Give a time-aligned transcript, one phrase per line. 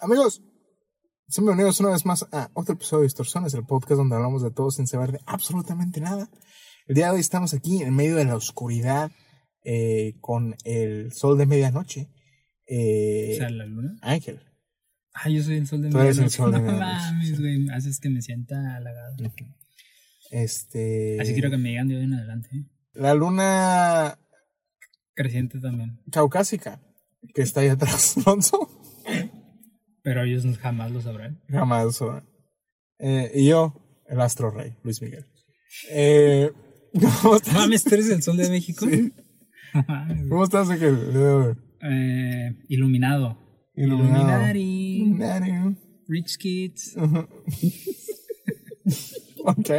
[0.00, 0.42] Amigos,
[1.28, 4.50] sean bienvenidos una vez más a otro episodio de Distorsiones, el podcast donde hablamos de
[4.50, 6.28] todo sin saber de absolutamente nada.
[6.86, 9.10] El día de hoy estamos aquí en medio de la oscuridad
[9.64, 12.08] eh, con el sol de medianoche.
[12.66, 13.96] Eh, O sea, la luna.
[14.02, 14.40] Ángel.
[15.12, 16.36] Ah, yo soy el sol de Tú eres el medianoche.
[16.36, 17.36] sol de No mames, sí.
[17.36, 17.68] güey.
[17.70, 19.16] Haces que me sienta halagado.
[20.30, 21.18] Este.
[21.20, 22.48] Así quiero que me digan de hoy en adelante.
[22.54, 22.64] ¿eh?
[22.94, 24.18] La luna
[25.14, 26.00] Creciente también.
[26.10, 26.80] caucásica
[27.34, 28.79] que está ahí atrás, Alonso.
[30.02, 31.40] Pero ellos jamás lo sabrán.
[31.48, 32.28] Jamás lo sabrán.
[32.98, 33.74] Eh, y yo,
[34.08, 35.24] el astro rey, Luis Miguel.
[35.90, 36.50] Eh,
[37.22, 37.54] ¿Cómo estás?
[37.54, 38.86] Mames, ¿tú eres el sol de México?
[38.86, 39.12] Sí.
[40.28, 41.56] ¿Cómo estás, Ángel?
[41.82, 43.38] Eh, iluminado.
[43.74, 44.52] Iluminado.
[44.54, 44.96] Illuminati.
[45.02, 45.76] Iluminado.
[46.08, 46.96] Rich Kids.
[49.42, 49.70] Ok.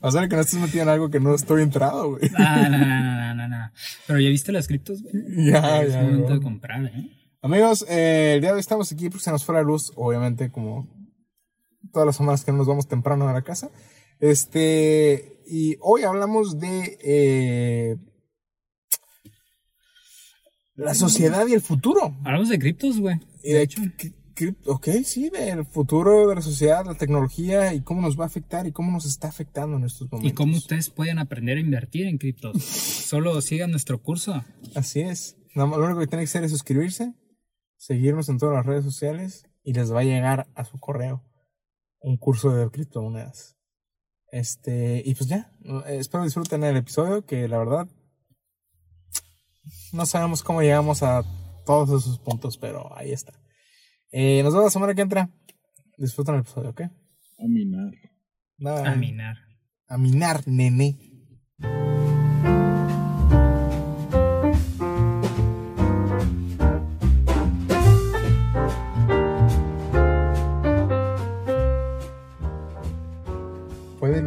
[0.00, 2.30] O sea que no estás metido en algo que no estoy entrado, güey.
[2.36, 3.72] Ah, no, no, no, no, no.
[4.06, 5.50] Pero ya viste las criptos, güey.
[5.50, 6.02] Ya, es ya.
[6.02, 6.34] momento bro.
[6.34, 7.10] de comprar, ¿eh?
[7.44, 10.50] Amigos, eh, el día de hoy estamos aquí porque se nos fue la luz, obviamente,
[10.50, 10.88] como
[11.92, 13.70] todas las semanas que no nos vamos temprano a la casa.
[14.18, 17.96] Este, y hoy hablamos de eh,
[20.74, 22.16] la sociedad y el futuro.
[22.24, 23.20] Hablamos de criptos, güey.
[23.42, 23.82] De hecho,
[24.64, 28.66] ok, sí, del futuro de la sociedad, la tecnología y cómo nos va a afectar
[28.66, 30.32] y cómo nos está afectando en estos momentos.
[30.32, 32.62] Y cómo ustedes pueden aprender a invertir en criptos.
[32.64, 34.42] Solo sigan nuestro curso.
[34.74, 35.36] Así es.
[35.54, 37.12] Lo único que tiene que hacer es suscribirse,
[37.84, 41.22] seguirnos en todas las redes sociales y les va a llegar a su correo
[42.00, 43.58] un curso de criptomonedas.
[44.32, 45.52] Este, y pues ya,
[45.86, 47.86] eh, espero disfruten el episodio que la verdad
[49.92, 51.22] no sabemos cómo llegamos a
[51.66, 53.34] todos esos puntos, pero ahí está.
[54.12, 55.30] Eh, nos vemos la semana que entra.
[55.98, 56.80] Disfruten el episodio, ¿ok?
[56.82, 57.92] A minar.
[58.56, 59.36] Nada, A minar.
[59.88, 60.98] A minar, nene.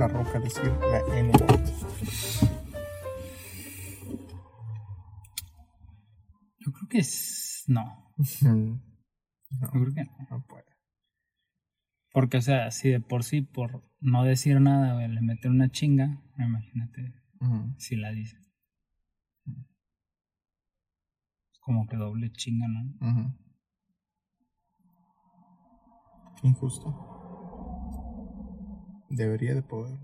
[0.08, 1.68] La roca decir la N-word?
[6.60, 7.64] Yo creo que es.
[7.68, 8.14] No.
[8.42, 8.82] No,
[9.50, 10.12] Yo creo que no.
[10.30, 10.66] no puede.
[12.12, 15.70] Porque, o sea, si de por sí, por no decir nada, güey, le meten una
[15.70, 17.76] chinga, imagínate Ujú.
[17.78, 18.38] si la dice.
[21.52, 23.36] Es como que doble chinga, ¿no?
[26.44, 27.26] Injusto.
[29.10, 29.98] Debería de poder.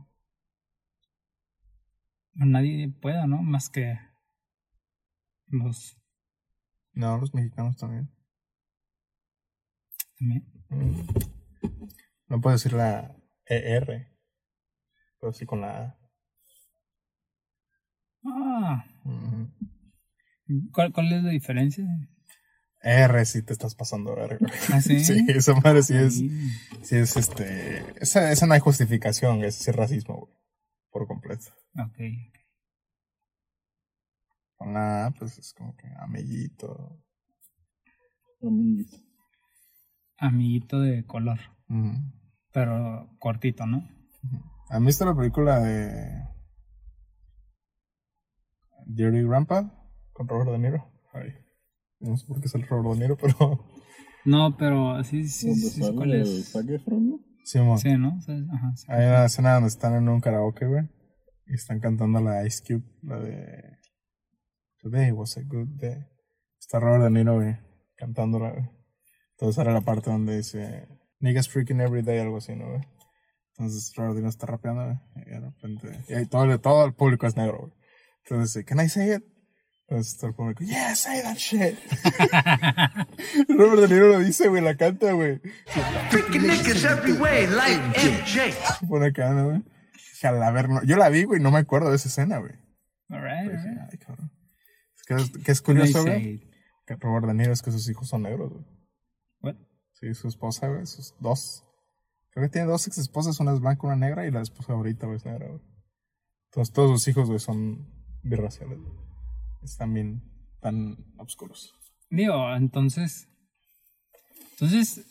[2.35, 3.41] Nadie pueda, ¿no?
[3.41, 3.97] Más que
[5.47, 5.97] los
[6.93, 8.09] No, los mexicanos también.
[10.17, 10.45] también.
[10.69, 11.01] Mm.
[12.27, 13.15] No puedo decir la
[13.45, 14.07] ER,
[15.19, 15.97] pero sí con la A.
[18.25, 19.49] Ah, Ujú.
[20.71, 21.85] ¿cuál, ¿cuál es la diferencia?
[22.83, 24.45] R sí te estás pasando verga.
[24.73, 24.99] ¿Ah, sí?
[25.05, 26.29] Sí, esa madre sí es, Sí.
[26.83, 30.33] sí es este, esa, esa no hay justificación, es, es racismo, güey,
[30.91, 31.45] por completo.
[31.79, 31.97] Ok.
[34.57, 36.99] Con la A, pues es como que amiguito.
[38.41, 39.01] Amiguis.
[40.17, 41.39] Amiguito de color,
[42.51, 43.87] pero cortito, ¿no?
[44.69, 46.27] ¿Han visto la película de
[48.85, 49.71] Dirty Grandpa
[50.13, 50.91] con Robert De Niro?
[51.13, 51.33] Ay,
[52.03, 53.65] no sé por qué es el Robert De Niro, pero
[54.25, 56.55] No, pero sí, sí, ¿Dónde sí, sé cuál sale es.
[56.55, 57.19] Efron, no?
[57.43, 58.21] Sí, ¿no?
[58.21, 58.85] Sí, Ajá, sí.
[58.87, 60.89] Hay una escena donde están en un karaoke, güey.
[61.45, 63.77] Y están cantando la Ice Cube, la de
[64.79, 66.05] Today was a good day.
[66.57, 67.57] Está Robert De Niro, güey,
[67.97, 68.69] cantándola, güey.
[69.31, 70.87] Entonces era la parte donde dice
[71.19, 72.81] Niggas freaking every day, algo así, ¿no, güey?
[73.57, 74.97] Entonces Robert De Niro está rapeando, güey.
[75.27, 76.05] Y de repente.
[76.07, 77.73] Y ahí todo, todo el público es negro, güey.
[78.23, 79.23] Entonces dice, ¿Can I say it?
[79.87, 79.99] Todo
[80.29, 81.77] el público, Yeah, say that shit.
[83.49, 85.39] Robert De Niro lo dice, güey, la canta, güey.
[86.09, 88.53] Freaking niggas every way, like MJ.
[88.87, 89.63] Pone acá, ¿no, güey?
[89.93, 92.37] Dije, a la ver, no- Yo la vi, güey, no me acuerdo de esa escena,
[92.39, 92.53] güey.
[93.09, 93.79] Alright, alright.
[93.91, 94.31] ay, cabrón.
[94.95, 96.49] Es que es, que es curioso, güey.
[96.87, 98.65] Que Robert De Niro es que sus hijos son negros, güey.
[99.41, 99.55] What?
[99.93, 101.65] Sí, su esposa, güey, sus dos.
[102.31, 105.05] Creo que tiene dos ex esposas, una es blanca, una negra, y la esposa ahorita,
[105.05, 105.61] güey, es negra, güey.
[106.51, 107.87] Entonces todos sus hijos, güey, son
[108.23, 109.02] birraciales, güey.
[109.63, 110.23] Están bien
[110.61, 111.73] tan oscuros.
[112.09, 113.27] Digo, entonces.
[114.51, 115.05] Entonces,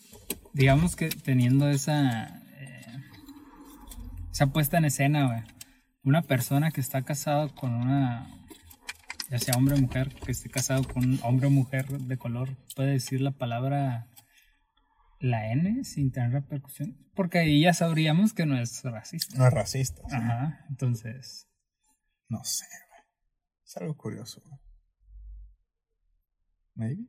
[0.52, 2.42] digamos que teniendo esa.
[2.58, 3.00] eh,
[4.30, 5.42] esa puesta en escena, güey.
[6.04, 8.28] Una persona que está casado con una.
[9.30, 12.50] Ya sea hombre o mujer, que esté casado con un hombre o mujer de color,
[12.76, 14.08] puede decir la palabra.
[15.20, 16.98] La N sin tener repercusión.
[17.14, 19.38] Porque ahí ya sabríamos que no es racista.
[19.38, 20.02] No es racista.
[20.08, 20.16] ¿sí?
[20.16, 21.48] Ajá, entonces.
[22.28, 22.91] No sé, güey.
[23.64, 24.42] Es algo curioso.
[26.74, 27.06] Maybe.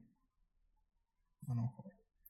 [1.42, 1.74] Bueno,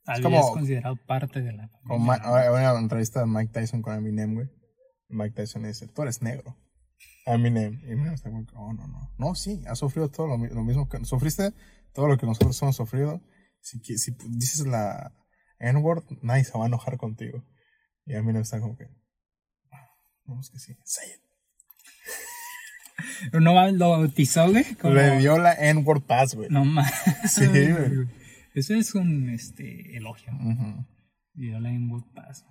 [0.05, 3.95] Tal como- vez considerado parte de la Ma- hay una entrevista de Mike Tyson con
[3.95, 4.49] Eminem, güey.
[5.09, 6.57] Mike Tyson dice, tú eres negro.
[7.25, 7.79] Eminem.
[7.83, 9.13] Y Eminem está como, oh, no, no.
[9.17, 11.03] No, sí, has sufrido todo lo, lo mismo que...
[11.05, 11.53] Sufriste
[11.93, 13.21] todo lo que nosotros hemos sufrido.
[13.61, 15.13] Si, si dices la
[15.59, 17.45] N-word, nadie se va a enojar contigo.
[18.05, 18.85] Y Eminem está como que...
[19.71, 19.87] "Ah,
[20.25, 20.75] No, es que sí.
[20.83, 21.22] Say it.
[23.33, 23.39] No
[23.71, 24.75] lo bautizó, güey.
[24.75, 26.49] como- Le dio la N-word pass, güey.
[26.49, 26.91] No más.
[27.27, 28.07] Sí, güey.
[28.55, 30.31] Eso es un este, elogio.
[30.33, 30.85] Ujú.
[31.35, 32.45] Y yo la en Wood Pass.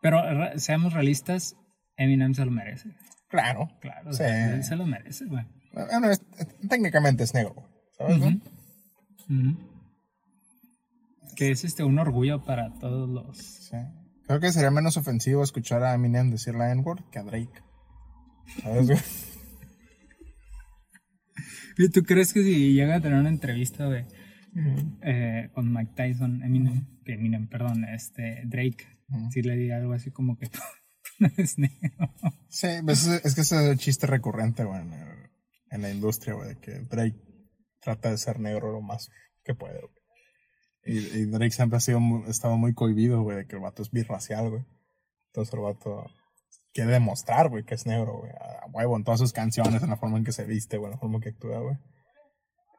[0.00, 0.22] Pero
[0.58, 1.54] seamos realistas,
[1.98, 2.88] Eminem se lo merece.
[3.28, 3.68] Claro.
[3.80, 4.22] Claro, Sí.
[4.24, 5.44] él se lo merece, güey.
[5.74, 6.22] Bueno, es-
[6.70, 7.66] técnicamente es negro, güey.
[7.98, 8.40] ¿Sabes, güey?
[9.28, 9.58] Ujú.
[11.36, 13.36] Que es este un orgullo para todos los.
[13.36, 13.76] Sí.
[14.26, 17.62] Creo que sería menos ofensivo escuchar a Eminem decir la N-word que a Drake.
[18.62, 18.98] ¿Sabes, güey?
[21.78, 23.88] ¿Y tú crees que si llega a tener una entrevista,
[25.02, 28.86] eh, con Mike Tyson, Eminem, que Eminem, perdón, este, Drake,
[29.30, 30.58] si le diría algo así como que tú
[31.20, 32.12] no eres negro?
[32.48, 35.30] Sí, pues es, es que ese es el chiste recurrente, güey, en, el-
[35.70, 37.16] en la industria, güey, de que Drake
[37.80, 39.10] trata de ser negro lo más
[39.44, 39.92] que puede, güey.
[40.84, 43.90] Y, y Drake siempre ha sido estado muy cohibido, güey, de que el vato es
[43.90, 44.64] birracial, güey.
[45.28, 46.06] Entonces el vato
[46.76, 49.96] quiere demostrar, güey, que es negro, güey, a huevo, en todas sus canciones, en la
[49.96, 51.76] forma en que se viste, güey, en la forma en que actúa, güey.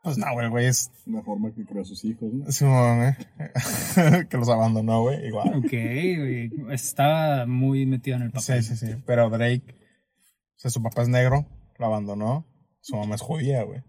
[0.04, 0.92] Pues no, güey, el güey es...
[1.08, 2.52] La forma que crea a sus hijos, ¿no?
[2.52, 5.50] Sí, güey, que los abandonó, güey, igual.
[5.58, 8.64] Ok, güey, estaba muy metido en el papel.
[8.64, 8.96] Sí, sí, sí.
[9.08, 11.48] Pero Drake, o sea, su papá es negro,
[11.80, 12.46] lo abandonó.
[12.82, 13.82] Su mamá es judía, güey.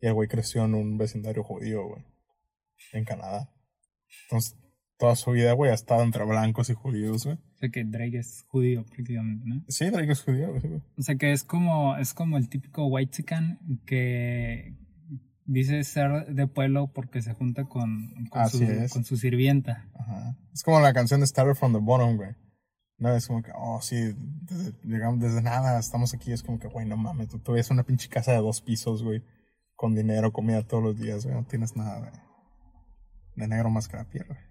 [0.00, 2.04] Y el güey creció en un vecindario judío, güey.
[2.92, 3.50] En Canadá.
[4.24, 4.56] Entonces,
[4.98, 7.36] toda su vida, güey, ha estado entre blancos y judíos, güey.
[7.36, 9.64] O sea que Drake es judío prácticamente, ¿no?
[9.68, 10.60] Sí, Drake es judío, güey.
[10.60, 10.82] güey.
[10.98, 14.74] O sea que es como, es como el típico white chican que
[15.46, 18.92] dice ser de pueblo porque se junta con, con, Así su, es.
[18.92, 19.88] con su sirvienta.
[19.94, 20.36] Ajá.
[20.52, 22.34] Es como la canción de Started from the Bottom, güey.
[22.98, 23.96] No, es como que, oh, sí,
[24.42, 26.32] desde, llegamos desde nada, estamos aquí.
[26.32, 29.04] Es como que, güey, no mames, tú, tú ves una pinche casa de dos pisos,
[29.04, 29.22] güey.
[29.76, 31.36] Con dinero, comida todos los días, güey.
[31.36, 32.10] No tienes nada de,
[33.36, 34.47] de negro más que la piel, güey.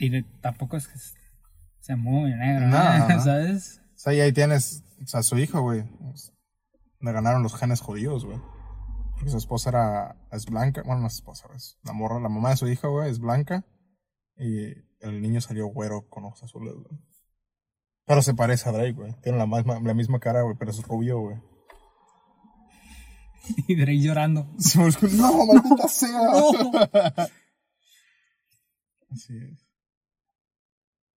[0.00, 0.98] Y tampoco es que
[1.80, 3.08] sea muy negro, No, ¿no?
[3.08, 3.20] no.
[3.22, 3.82] ¿sabes?
[3.94, 5.84] O sea, y ahí tienes, o sea, su hijo, güey.
[7.00, 8.40] Le ganaron los genes judíos, güey.
[9.12, 10.82] Porque su esposa era, es blanca.
[10.82, 13.66] Bueno, no es esposa, es la morra, la mamá de su hijo, güey, es blanca.
[14.38, 16.98] Y el niño salió güero con ojos azules, güey.
[18.06, 19.14] Pero se parece a Drake, güey.
[19.22, 21.36] Tiene la misma, la misma cara, güey, pero es rubio, güey.
[23.68, 24.44] Y Drake llorando.
[25.12, 26.20] no, maldita sea.
[29.10, 29.69] Así es.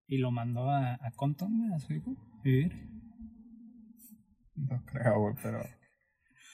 [0.07, 2.71] Y lo mandó a, a Compton, a su hijo, vivir.
[4.55, 5.63] No creo, güey, pero.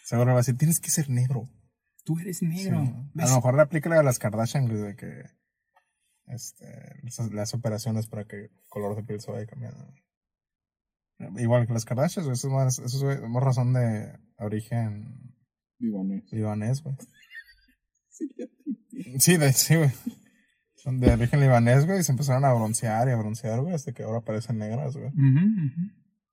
[0.03, 1.49] Seguro va a decir, tienes que ser negro.
[2.03, 2.79] Tú eres negro.
[2.79, 5.23] A lo mejor le aplica la de las Kardashian, güey, de que
[6.27, 6.65] este,
[7.31, 9.93] las operaciones para que el color de piel se vaya cambiando.
[11.37, 15.35] Igual que las Kardashian, güey, eso es más, eso es más razón de origen
[15.79, 16.23] Libanés.
[16.31, 16.95] libanés, güey.
[18.09, 18.27] Sí,
[19.17, 19.91] Sí, de, sí, güey.
[20.83, 23.91] Son de origen libanés, güey, y se empezaron a broncear y a broncear, güey, hasta
[23.91, 25.11] que ahora parecen negras, güey.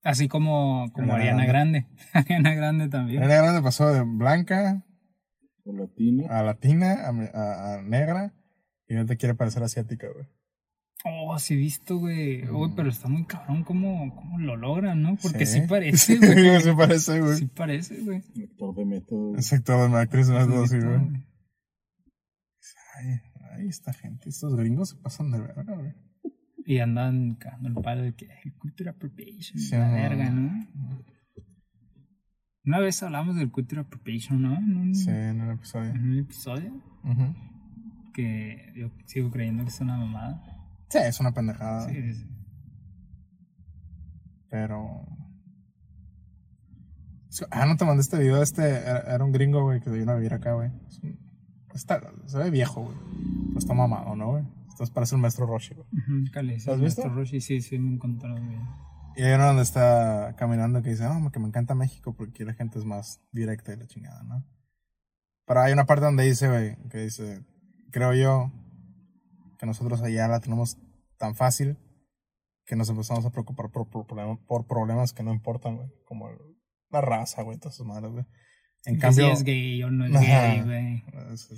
[0.03, 1.87] Así como, como Ariana Ariana Grande.
[2.13, 3.21] Ariana Grande también.
[3.23, 4.85] La negra pasó de blanca
[5.65, 6.27] O latino.
[6.31, 8.33] a latina a, a- a negra
[8.89, 10.27] y ahorita quiere parecer asiática, güey.
[11.05, 12.49] Oh, sí he visto, güey.
[12.49, 12.75] Uy, Mm.
[12.77, 15.17] pero está muy cabrón cómo, cómo lo logran, ¿no?
[15.21, 15.67] Porque sí, Sí.
[15.69, 16.61] parece, güey.
[16.63, 17.37] sí parece, güey.
[17.37, 18.23] sí parece, güey.
[18.45, 19.35] Actor de método.
[19.35, 20.99] Exacto, de una actriz, no es todo así, güey.
[20.99, 21.27] Güey.
[22.99, 23.21] Ay,
[23.57, 25.95] ay, esta gente, estos gringos se pasan de verga, güey.
[26.65, 29.95] Y andan cagando el palo de que "Ay, culture appropriation, Sí, la no.
[29.95, 30.67] verga, ¿no?
[32.65, 34.57] Una vez hablamos del culture appropriation, ¿no?
[34.57, 35.91] En un, Sí, en el episodio.
[35.91, 36.73] en un episodio
[37.05, 37.35] Ujú.
[38.13, 40.43] que yo sigo creyendo que es una mamada.
[40.91, 41.89] Sí, es una pendejada.
[41.89, 42.27] Sí, sí, sí.
[44.49, 45.07] Pero.
[47.51, 48.43] Ah, no te mandé este video.
[48.43, 50.71] Este era, era un gringo, güey, que vino a vivir acá, güey.
[50.89, 51.19] Es un-
[51.77, 52.97] Está, se ve viejo, güey.
[53.49, 54.45] Pero está mamado, ¿no, güey?
[54.63, 55.87] Entonces parece el maestro Roshi, güey.
[55.93, 57.03] Ujú, Cali, sí, ¿Lo has visto?
[57.03, 58.67] Maestro Roshi, sí, sí, me encontró bien.
[59.17, 62.45] Y hay uno donde está caminando que dice, no, que me encanta México porque aquí
[62.45, 64.45] la gente es más directa y la chingada, ¿no?
[65.47, 67.45] Pero hay una parte donde dice, güey, que dice,
[67.91, 68.53] creo yo
[69.59, 70.77] que nosotros allá la tenemos
[71.19, 71.79] tan fácil
[72.67, 74.07] que nos empezamos a preocupar por, por,
[74.47, 76.29] por problemas que no importan, güey, como
[76.91, 78.27] la raza, güey, todas esas madres, güey.
[78.87, 80.49] En que cambio, si es gay o no es Ajá.
[80.49, 81.05] gay, güey.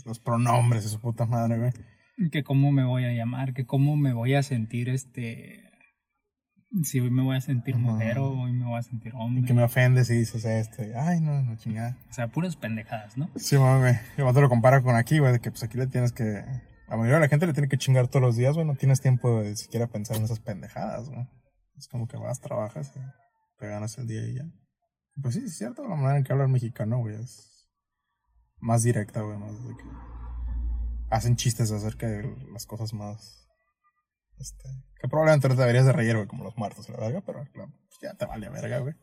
[0.05, 2.31] los pronombres y su puta madre, güey.
[2.31, 5.63] Que cómo me voy a llamar, que cómo me voy a sentir, este...
[6.83, 7.83] Si hoy me voy a sentir Ajá.
[7.83, 9.43] mujer o hoy me voy a sentir hombre.
[9.43, 10.83] Y que me ofendes y dices esto.
[10.83, 11.97] y, Ay, no, no chingada.
[12.11, 13.31] O sea, puras pendejadas, ¿no?
[13.37, 13.93] Sí, mami.
[14.19, 16.45] Yo te lo comparo con aquí, güey, de que pues aquí le tienes que.
[16.89, 18.67] La mayoría de la gente le tiene que chingar todos los días, güey.
[18.67, 21.27] No tienes tiempo de siquiera pensar en esas pendejadas, güey.
[21.79, 23.01] Es como que vas, trabajas y
[23.59, 24.45] te ganas el día y ya.
[25.21, 27.69] Pues sí, es cierto, la manera en que habla el mexicano, güey, es
[28.59, 29.85] más directa, güey, más de que
[31.11, 33.49] hacen chistes acerca de las cosas más.
[34.39, 34.69] Este.
[35.01, 38.01] Que probablemente no deberías de reír, güey, como los muertos, la verga, pero claro, pues,
[38.03, 38.95] ya te vale verga, güey.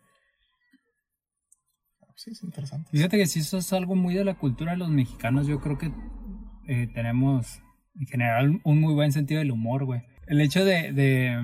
[2.15, 2.89] Sí, es interesante.
[2.91, 5.77] Fíjate que si eso es algo muy de la cultura de los mexicanos, yo creo
[5.77, 5.91] que
[6.67, 7.61] eh, tenemos
[7.99, 10.01] en general un muy buen sentido del humor, güey.
[10.27, 11.35] El hecho de,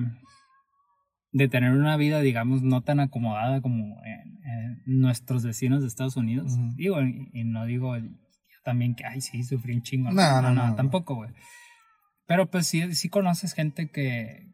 [1.32, 6.16] de tener una vida, digamos, no tan acomodada como en, en nuestros vecinos de Estados
[6.16, 6.52] Unidos.
[6.52, 6.74] Ujú.
[6.76, 8.04] Digo, y, y no digo yo
[8.64, 10.10] también que, ay, sí, sufrí un chingo.
[10.12, 10.74] No, no, no.
[10.74, 11.30] tampoco, güey.
[12.26, 14.50] Pero pues sí, sí conoces gente que...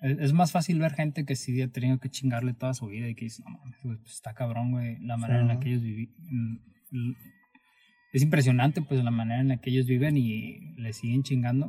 [0.00, 3.08] Es es más fácil ver gente que sí ha tenido que chingarle toda su vida
[3.08, 5.60] y que dice, no mames, pues está cabrón, güey, la manera en la Sí.
[5.60, 6.14] que ellos viven.
[8.12, 11.68] Es impresionante, pues, la manera en la que ellos viven y le siguen chingando.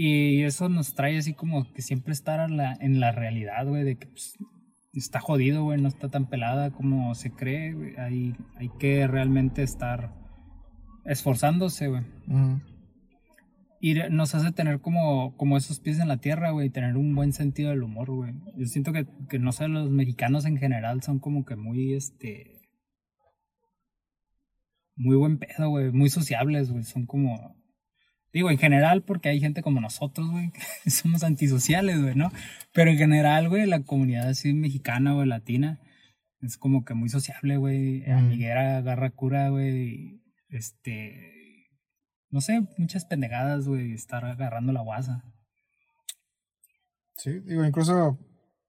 [0.00, 3.96] Y eso nos trae así como que siempre estar la- en la realidad, güey, de
[3.98, 4.36] que pues,
[4.92, 7.96] está jodido, güey, no está tan pelada como se cree, güey.
[7.98, 10.14] Hay, hay que realmente estar
[11.04, 12.04] esforzándose, güey.
[13.80, 17.12] Y nos hace tener como, como esos pies en la tierra, güey, y tener un
[17.16, 18.34] buen sentido del humor, güey.
[18.56, 22.60] Yo siento que, que, no sé, los mexicanos en general son como que muy, este...
[24.94, 26.84] Muy buen pedo, güey, muy sociables, güey.
[26.84, 27.56] Son como...
[28.32, 30.52] Digo, en general, porque hay gente como nosotros, güey,
[30.84, 32.30] que somos antisociales, güey, ¿no?
[32.72, 35.80] Pero en general, güey, la comunidad así mexicana, güey, latina,
[36.40, 38.04] es como que muy sociable, güey.
[38.06, 38.12] Mm.
[38.12, 40.22] Amiguera, agarra cura, güey.
[40.50, 41.38] Este
[42.30, 45.24] no sé, muchas pendejadas, güey, estar agarrando la guasa.
[47.16, 48.18] Sí, digo, incluso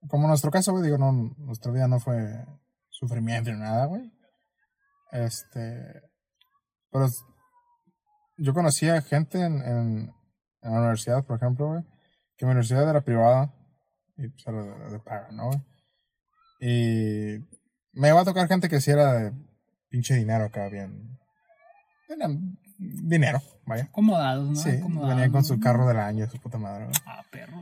[0.07, 2.45] como nuestro caso, güey, digo, no, nuestra vida no fue
[2.89, 4.11] sufrimiento ni nada, güey.
[5.11, 6.01] Este,
[6.91, 7.07] pero
[8.39, 10.13] yo conocía gente en, en,
[10.61, 11.83] en la universidad, por ejemplo, güey,
[12.37, 13.53] que mi universidad era privada
[14.17, 15.59] y pues era de, de paga, ¿no, güey?
[16.61, 17.39] Y
[17.93, 19.33] me iba a tocar gente que sí era de
[19.89, 21.17] pinche dinero acá, bien.
[22.07, 23.83] Tenían dinero, vaya.
[23.83, 24.55] Acomodados, ¿no?
[24.55, 25.09] Sí, Acomodados.
[25.09, 26.95] venían con su carro del año, su puta madre, güey.
[27.05, 27.61] Ah, perro.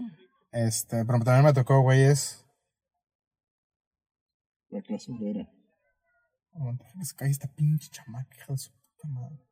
[0.51, 2.43] Este, pero también me tocó, güeyes.
[4.69, 5.47] La clase obrera.
[6.53, 9.46] Aguanta, que se cae esta pinche chamaca, hija de su puta madre.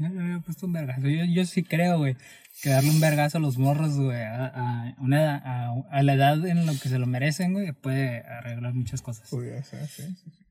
[0.00, 1.02] Yo había puesto un vergazo.
[1.08, 2.16] Yo, sí creo, güey,
[2.62, 6.44] que darle un vergazo a los morros, güey, a, a, una, a, a la edad
[6.46, 9.28] en lo que se lo merecen, güey, puede arreglar muchas cosas.
[9.28, 10.46] Ser, sí, sí, sí.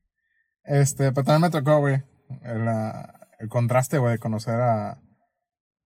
[0.64, 2.02] Este, pero también me tocó, güey,
[2.42, 4.98] el, ah, contraste, güey, de conocer a,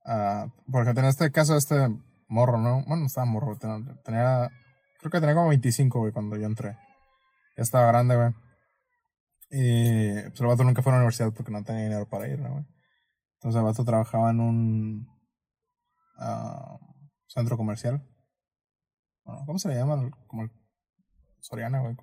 [0.05, 0.47] a.
[0.71, 1.89] Porque en este caso, este
[2.29, 2.83] morro, ¿no?
[2.87, 4.51] Bueno, no estaba morro, tenía, tenía-
[4.99, 6.77] creo que tenía como 25, güey, cuando yo entré.
[7.57, 8.31] Ya estaba grande, güey.
[9.51, 12.41] Y pues el vato nunca fue a la universidad porque no tenía dinero para ir,
[12.41, 12.65] ¿no, güey?
[13.45, 15.09] Entonces el vato trabajaba en un
[16.17, 16.79] ah,
[17.27, 18.03] centro comercial.
[19.23, 20.11] Bueno, ¿Cómo se le llama?
[20.27, 20.51] Como el
[21.41, 21.95] Soriana, güey.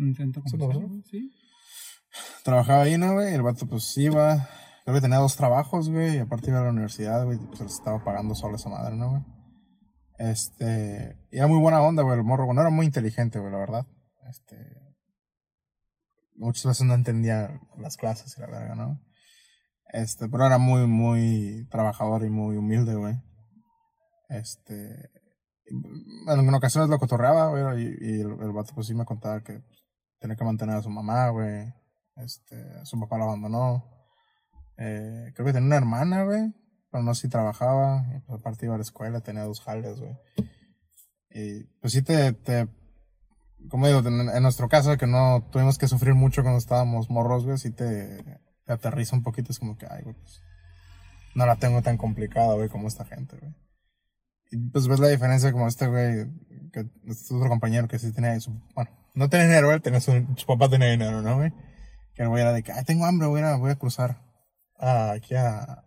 [0.00, 1.30] Un centro ¿Sí, comercial, sí.
[2.42, 3.30] Trabajaba ahí, ¿no, güey?
[3.30, 4.48] Y el vato, pues iba.
[4.82, 6.16] Creo que tenía dos trabajos, güey.
[6.16, 7.38] Y aparte iba a la universidad, güey.
[7.38, 9.22] Pues se les estaba pagando solo esa madre, ¿no, güey?
[10.18, 11.24] Este.
[11.30, 12.18] Y era muy buena onda, güey.
[12.18, 12.56] El morro, güey.
[12.56, 13.86] No era muy inteligente, güey, la verdad.
[14.28, 14.56] Este.
[16.34, 19.00] Muchas veces no entendía las clases y la verga, ¿no?
[19.92, 20.28] Este.
[20.28, 23.14] Pero era muy, muy trabajador y muy humilde, güey.
[24.28, 25.10] Este.
[25.66, 27.84] en ocasiones lo cotorreaba, güey.
[27.84, 29.62] Y, y el, el vato, pues sí me contaba que
[30.18, 31.72] tenía que mantener a su mamá, güey.
[32.16, 33.84] Este, su papá la abandonó.
[34.78, 36.54] Eh, creo que tenía una hermana, güey.
[36.90, 38.04] Pero no sé si trabajaba.
[38.16, 40.16] Y pues aparte iba a la escuela, tenía dos jales, güey.
[41.34, 42.68] Y pues sí te, te
[43.70, 47.44] como digo, en, en nuestro caso, que no tuvimos que sufrir mucho cuando estábamos morros,
[47.44, 49.52] güey, sí te aterriza un poquito.
[49.52, 50.42] Es como que, ay, güey, pues
[51.34, 53.54] no la tengo tan complicada, güey, como esta gente, güey.
[54.50, 56.26] Y pues ves la diferencia como este güey,
[56.72, 60.12] que este otro compañero que sí tenía su, bueno, no tenía dinero, él tenía su,
[60.36, 61.52] su papá tenía dinero, ¿no, güey?
[62.14, 64.20] Que el güey era de que, ay, tengo hambre, voy a, voy a cruzar
[64.78, 65.84] a- aquí a,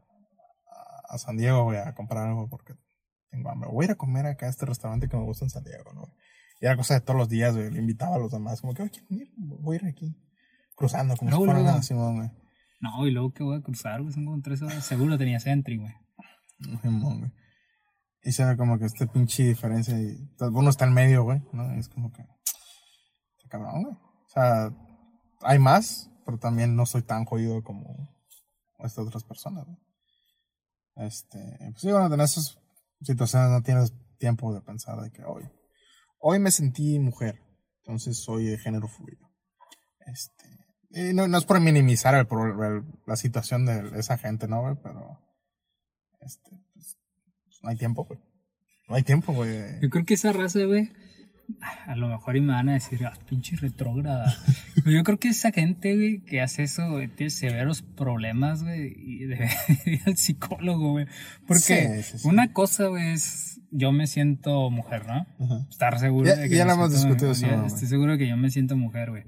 [1.10, 2.74] a, San Diego, güey, a comprar algo porque
[3.29, 3.70] tengo hambre.
[3.72, 5.94] Voy a ir a comer acá a este restaurante que me gusta en San Diego,
[5.94, 6.12] ¿no?
[6.60, 8.82] Y era cosa de todos los días, güey, le invitaba a los demás, como que,
[8.82, 9.03] oye,
[9.38, 10.17] voy a ir aquí,
[10.75, 11.72] cruzando, como Luego, si fuera luego.
[11.72, 12.32] nada, Simón, güey.
[12.79, 14.86] No, y luego que voy a cruzar, güey, son como tres horas.
[14.86, 15.94] Seguro tenía Sentry, güey.
[16.84, 17.32] Güey.
[18.24, 21.72] Y se ve como que esta pinche diferencia y uno está en medio, güey, ¿no?
[21.74, 23.96] Es como que, está cabrón, güey.
[23.96, 24.72] O sea,
[25.41, 28.10] hay más, pero también no soy tan jodido como
[28.79, 29.77] estas otras personas, güey.
[30.96, 32.58] Este, pues sí, bueno, en esas
[33.01, 35.44] situaciones no tienes tiempo de pensar de que hoy,
[36.20, 37.39] hoy me sentí mujer,
[37.84, 39.29] entonces soy de género fluido.
[40.08, 40.64] Este,
[40.95, 44.61] y no, no es por minimizar el, pro- el- la situación de esa gente, ¿no,
[44.61, 44.75] güey?
[44.81, 45.19] Pero,
[46.21, 46.97] este, pues,
[47.61, 48.19] no hay tiempo, güey.
[48.87, 49.79] No hay tiempo, güey.
[49.81, 50.91] Yo creo que esa raza, güey,
[51.85, 54.35] a lo mejor y me van a decir, ah, pinche retrógrada.
[54.75, 58.93] Pero yo creo que esa gente, güey, que hace eso, güey, tiene severos problemas, güey,
[58.97, 59.49] y debe
[59.85, 61.07] ir al psicólogo, güey.
[61.47, 62.27] Porque Sí, sí, sí.
[62.27, 65.25] una cosa, güey, es yo me siento mujer, ¿no?
[65.69, 67.65] Estar seguro Ya- de que ya me lo hemos discutido eso.
[67.65, 69.23] Estoy seguro que yo me siento mujer, güey.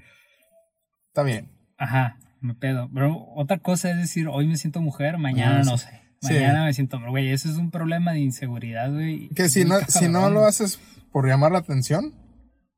[1.10, 1.52] Está bien.
[1.78, 2.90] Ajá, me pedo.
[2.94, 5.86] Pero otra cosa es decir, hoy me siento mujer, mañana Ah, no sí.
[5.86, 6.02] sé.
[6.22, 6.34] Sí.
[6.34, 7.30] Mañana me siento hombre, güey.
[7.30, 9.30] Eso es un problema de inseguridad, güey.
[9.30, 10.80] Que si no, si no lo haces
[11.12, 12.14] por llamar la atención,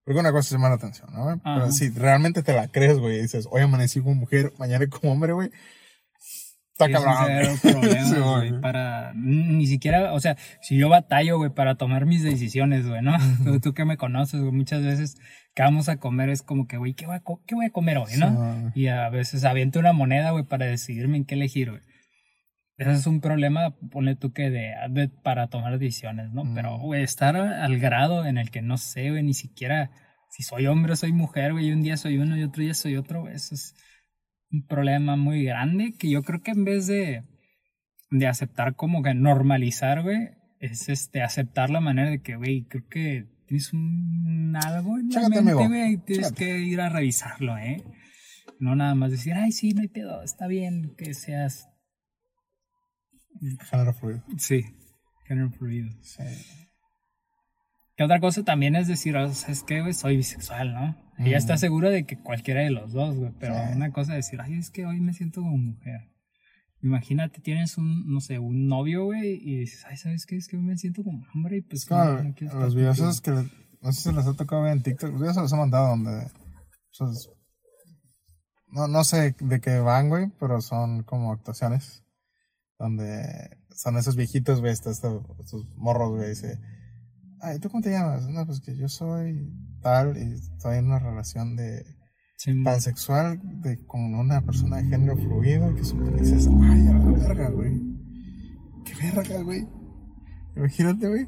[0.04, 1.40] porque una cosa es llamar la atención, ¿no?
[1.44, 5.14] Pero si realmente te la crees, güey, y dices, hoy amanecí como mujer, mañana como
[5.14, 5.52] hombre, güey,
[6.86, 7.58] está cabrón.
[7.62, 12.24] problema, Sí, güey, para ni siquiera, o sea, si yo batallo, güey, para tomar mis
[12.24, 13.14] decisiones, güey, ¿no?
[13.62, 15.18] Tú, que me conoces, güey, muchas veces
[15.56, 17.72] que vamos a comer es como que, güey, ¿qué voy a, co- qué voy a
[17.72, 18.72] comer hoy, Sí, no?
[18.76, 21.82] Y a veces aviento una moneda, güey, para decidirme en qué elegir, güey.
[22.78, 26.46] Ese es un problema, ponle tú que de, de- para tomar decisiones, ¿no?
[26.46, 26.54] Mm.
[26.56, 29.92] Pero, güey, estar al grado en el que no sé, güey, ni siquiera
[30.30, 32.74] si soy hombre o soy mujer, güey, y un día soy uno y otro día
[32.74, 33.74] soy otro, güey, eso es
[34.52, 37.24] un problema muy grande que yo creo que en vez de,
[38.10, 40.30] de aceptar como que normalizar, güey,
[40.60, 45.22] es este, aceptar la manera de que, güey, creo que tienes un algo en la
[45.22, 46.46] Chécate, mente, güey, y tienes Chécate.
[46.46, 47.84] que ir a revisarlo, ¿eh?
[48.60, 51.68] No nada más decir, ay, sí, no hay pedo, está bien que seas,
[53.70, 54.24] Género fluido.
[54.38, 54.66] sí,
[55.26, 55.90] género fluido.
[56.02, 56.24] Sí.
[58.00, 60.96] Que otra cosa también es decir, o sea, es que, güey, soy bisexual, ¿no?
[61.18, 63.76] Ella está segura de que cualquiera de los dos, güey, pero Sí.
[63.76, 66.10] una cosa es decir, ay, es que hoy me siento como mujer.
[66.82, 70.38] Imagínate, tienes un, no sé, un novio, güey, y dices, ay, ¿sabes qué?
[70.38, 71.82] Es que hoy me siento como hombre y pues...
[71.82, 73.10] Es como no, los videos contigo".
[73.10, 73.32] esos que
[73.82, 75.90] no sé si les ha tocado ver en TikTok, los videos se los he mandado
[75.90, 76.32] donde
[76.98, 77.30] pues,
[78.72, 82.06] no, no sé de qué van, güey, pero son como actuaciones
[82.78, 86.62] donde son esos viejitos, güey, estos, estos, estos morros, güey, dice,
[87.42, 88.28] ay, ¿tú cómo te llamas?
[88.28, 91.86] No, pues que yo soy tal y estoy en una relación de
[92.40, 97.12] Sí, pansexual de, con una persona de género fluido que su dices, ay, a la
[97.12, 97.82] verga, güey.
[98.86, 99.68] Qué verga, güey.
[100.56, 101.28] Imagínate, güey.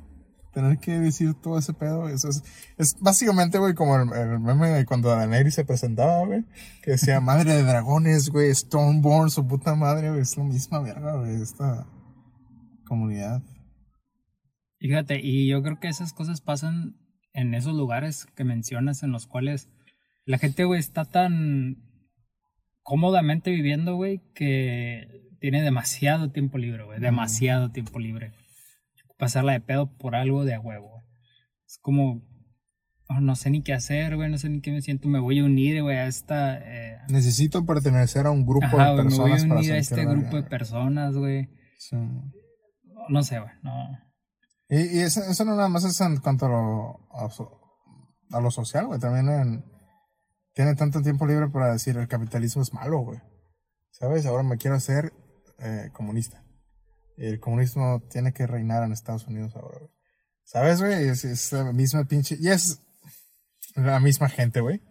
[0.54, 2.08] Tener que decir todo ese pedo.
[2.08, 2.42] Eso es,
[2.78, 6.46] es básicamente, güey, como el, el meme de cuando Daenerys se presentaba, güey.
[6.82, 10.22] Que decía, madre de dragones, güey, Stormborn, su puta madre, güey.
[10.22, 11.88] Es la misma verga, güey, esta
[12.86, 13.44] comunidad.
[14.82, 16.98] Fíjate, y yo creo que esas cosas pasan
[17.34, 19.70] en esos lugares que mencionas en los cuales
[20.26, 21.78] la gente, güey, está tan
[22.82, 25.08] cómodamente viviendo, güey, que
[25.40, 28.34] tiene demasiado tiempo libre, güey, demasiado tiempo libre.
[29.18, 30.90] Pasarla de pedo por algo de a huevo.
[30.90, 31.04] güey.
[31.68, 32.24] Es como,
[33.08, 35.40] oh, no sé ni qué hacer, güey, no sé ni qué me siento, me voy
[35.40, 36.58] a unir, güey, a esta...
[36.58, 39.72] eh, Necesito pertenecer a un grupo ajá, de güey, me voy a personas para unir
[39.74, 41.50] a este grupo de personas, güey.
[41.78, 41.96] Sí.
[43.10, 44.11] No sé, güey, no...
[44.74, 47.30] Y, eso, eso no nada más es en cuanto a lo, a,
[48.38, 49.02] a lo social, güey.
[49.02, 49.66] También en,
[50.54, 53.20] tiene tanto tiempo libre para decir el capitalismo es malo, güey.
[53.92, 54.26] ¿Sabes?
[54.26, 55.12] Ahora me quiero hacer
[55.60, 56.46] eh, comunista.
[57.18, 59.92] El comunismo tiene que reinar en Estados Unidos ahora, güey.
[60.46, 61.10] ¿Sabes, güey?
[61.10, 62.38] Es, la misma pinche...
[62.40, 62.80] Y es
[63.76, 64.82] la misma gente, güey.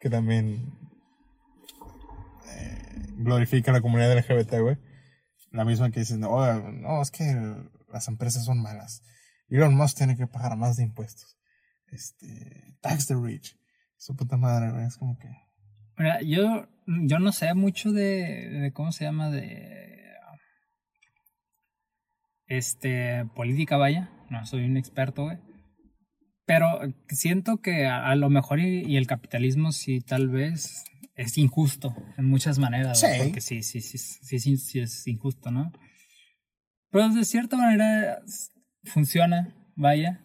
[0.00, 0.72] Que también
[2.48, 4.78] eh, glorifica la comunidad LGBT, güey.
[5.50, 7.24] La misma que dicen, "Oh, no, es que
[7.88, 9.02] las empresas son malas.
[9.48, 11.38] Elon Musk tiene que pagar más de impuestos.
[11.86, 13.56] Este, tax the rich.
[13.96, 14.86] Su puta madre, güey.
[14.86, 15.28] Es como que.
[15.98, 19.94] Mira, yo, yo no sé mucho de, de cómo se llama de
[22.46, 25.38] este política vaya, no soy un experto, güey.
[26.44, 30.84] Pero siento que a, a lo mejor y, y el capitalismo sí tal vez
[31.16, 33.06] es injusto en muchas maneras, Sí.
[33.18, 35.72] porque sí, sí, sí, sí, sí, sí es injusto, ¿no?
[36.96, 38.20] Pero de cierta manera
[38.84, 40.24] funciona, vaya.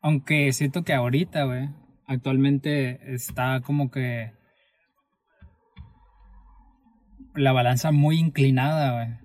[0.00, 1.68] Aunque siento que ahorita, güey,
[2.06, 4.32] actualmente está como que
[7.34, 9.18] la balanza muy inclinada, güey.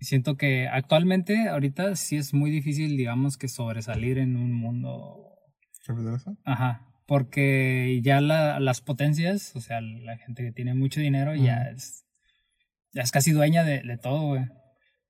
[0.00, 5.16] Siento que actualmente, ahorita sí es muy difícil, digamos, que sobresalir en un mundo.
[5.86, 6.36] ¿Capitalismo?
[6.44, 6.86] Ajá.
[7.06, 12.04] Porque ya la- las potencias, o sea, la gente que tiene mucho dinero, ya es.
[12.92, 14.44] Ya es casi dueña de, de todo, güey.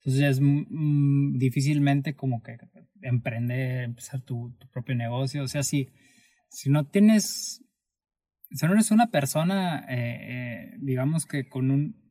[0.05, 2.59] Entonces es mm, difícilmente como que
[3.01, 5.43] emprender, empezar tu, tu propio negocio.
[5.43, 5.89] O sea, si,
[6.49, 7.63] si no tienes.
[8.51, 12.05] Si no eres una persona, eh, eh, digamos que con un.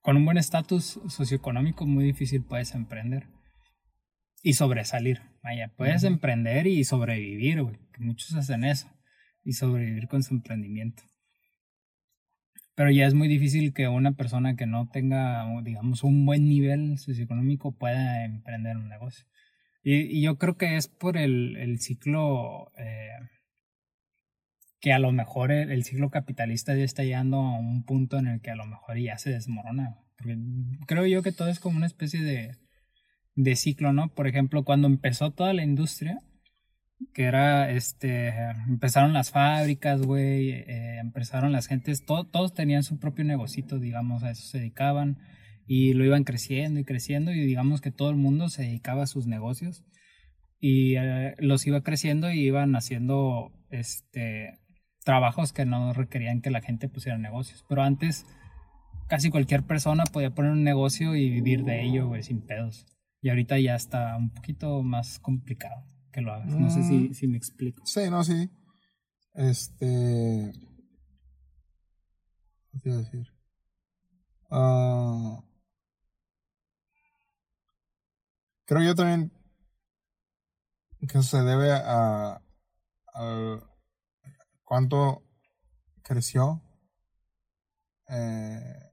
[0.00, 3.26] Con un buen estatus socioeconómico, muy difícil puedes emprender.
[4.42, 5.20] y sobresalir.
[5.42, 7.76] Vaya, puedes emprender y sobrevivir, güey.
[7.92, 8.88] que Muchos hacen eso.
[9.42, 11.02] Y sobrevivir con su emprendimiento.
[12.78, 16.96] Pero ya es muy difícil que una persona que no tenga, digamos, un buen nivel
[16.96, 19.26] socioeconómico pueda emprender un negocio.
[19.82, 23.10] Y, yo creo que es por el, el ciclo eh,
[24.78, 28.28] que a lo mejor el, el ciclo capitalista ya está llegando a un punto en
[28.28, 29.96] el que a lo mejor ya se desmorona.
[30.16, 30.38] Porque
[30.86, 32.58] creo yo que todo es como una especie de,
[33.34, 34.14] de ciclo, ¿no?
[34.14, 36.20] Por ejemplo, cuando empezó toda la industria,
[37.14, 38.28] que era, este,
[38.66, 44.22] empezaron las fábricas, güey, eh, empezaron las gentes, to- todos tenían su propio negocito, digamos,
[44.24, 45.18] a eso se dedicaban
[45.66, 49.06] y lo iban creciendo y creciendo y digamos que todo el mundo se dedicaba a
[49.06, 49.84] sus negocios
[50.60, 54.58] y eh, los iba creciendo y iban haciendo, este,
[55.04, 58.26] trabajos que no requerían que la gente pusiera negocios, pero antes
[59.08, 62.86] casi cualquier persona podía poner un negocio y vivir de ello, güey, sin pedos.
[63.22, 65.84] Y ahorita ya está un poquito más complicado
[66.18, 66.48] que lo hagas.
[66.48, 67.14] No sé si, Mm.
[67.14, 67.86] si me explico.
[67.86, 68.50] Sí, no, sí.
[69.34, 70.52] Este.
[72.72, 73.26] ¿Qué te iba a decir?
[74.50, 75.44] Ah,
[78.64, 79.30] creo yo también
[81.08, 82.42] que se debe a,
[83.14, 83.62] al
[84.64, 85.22] cuánto
[86.02, 86.60] creció
[88.08, 88.87] eh,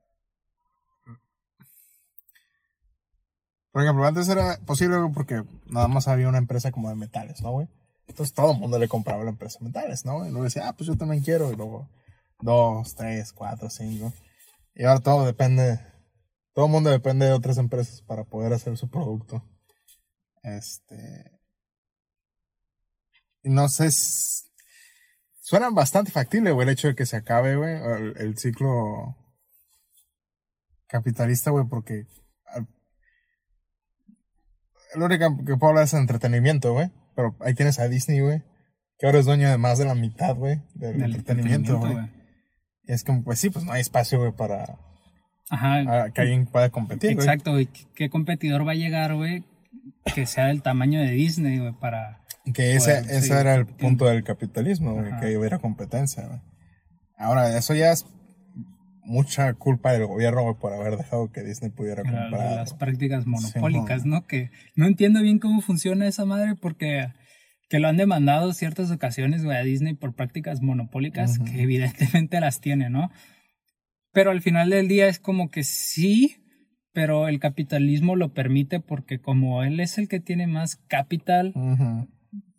[3.76, 7.52] por ejemplo, antes era posible porque nada más había una empresa como de metales, ¿no,
[7.52, 7.68] güey?
[8.08, 10.26] Entonces todo el mundo le compraba la empresa de metales, ¿no?
[10.26, 11.52] Y luego decía, ah, pues yo también quiero.
[11.52, 11.90] Y luego
[12.40, 14.14] dos, tres, cuatro, cinco.
[14.76, 15.82] Y ahora todo depende,
[16.54, 19.44] todo el mundo depende de otras empresas para poder hacer su producto.
[20.42, 21.38] Este.
[23.44, 24.46] No sé si.
[25.42, 27.76] Suena bastante factible, güey, el hecho de que se acabe, güey,
[28.16, 29.18] el ciclo
[30.88, 32.08] capitalista, güey, porque.
[34.94, 36.92] Lo único que puedo hablar es entretenimiento, güey.
[37.16, 38.44] Pero ahí tienes a Disney, güey.
[38.98, 41.98] Que ahora es dueño de más de la mitad, güey, del, Del entretenimiento, güey.
[42.84, 44.78] Y es como, pues sí, pues no hay espacio, güey, para
[45.50, 46.12] Ajá.
[46.12, 47.26] que alguien pueda competir, güey.
[47.26, 47.68] Exacto, güey.
[47.96, 49.44] ¿Qué, competidor va a llegar, güey?
[50.14, 52.22] Que sea del tamaño de Disney, güey, para...
[52.54, 56.40] Que ese, Bueno, ese sí, era el punto del capitalismo, güey, que hubiera competencia, güey.
[57.18, 58.06] Ahora, eso ya es
[59.06, 62.32] mucha culpa del gobierno, por haber dejado que Disney pudiera comprar.
[62.32, 64.06] las prácticas monopólicas.
[64.06, 64.26] ¿no?
[64.26, 67.08] Que no entiendo bien cómo funciona esa madre porque
[67.70, 72.62] que lo han demandado ciertas ocasiones, güey, a Disney por prácticas monopólicas que evidentemente las
[72.62, 73.10] tiene, ¿no?
[74.12, 76.38] Pero al final del día es como que sí,
[76.94, 81.54] pero el capitalismo lo permite porque como él es el que tiene más capital,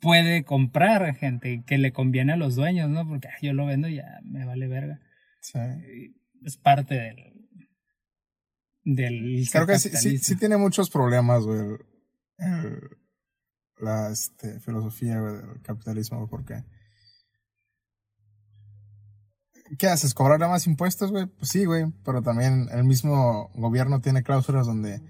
[0.00, 3.06] puede comprar gente que le conviene a los dueños, ¿no?
[3.08, 5.00] Porque "Ay, yo lo vendo y ya me vale verga.
[5.40, 5.58] Sí.
[6.44, 7.32] Es parte del
[8.84, 11.78] del Creo que sí, sí, sí tiene muchos problemas, güey, el-
[12.38, 12.90] el-
[13.78, 16.64] la este, filosofía güey, del capitalismo, güey, porque...
[19.78, 20.14] ¿Qué haces?
[20.14, 21.26] ¿Cobrarle más impuestos, güey?
[21.26, 25.00] Pues sí, güey, pero también el mismo gobierno tiene cláusulas donde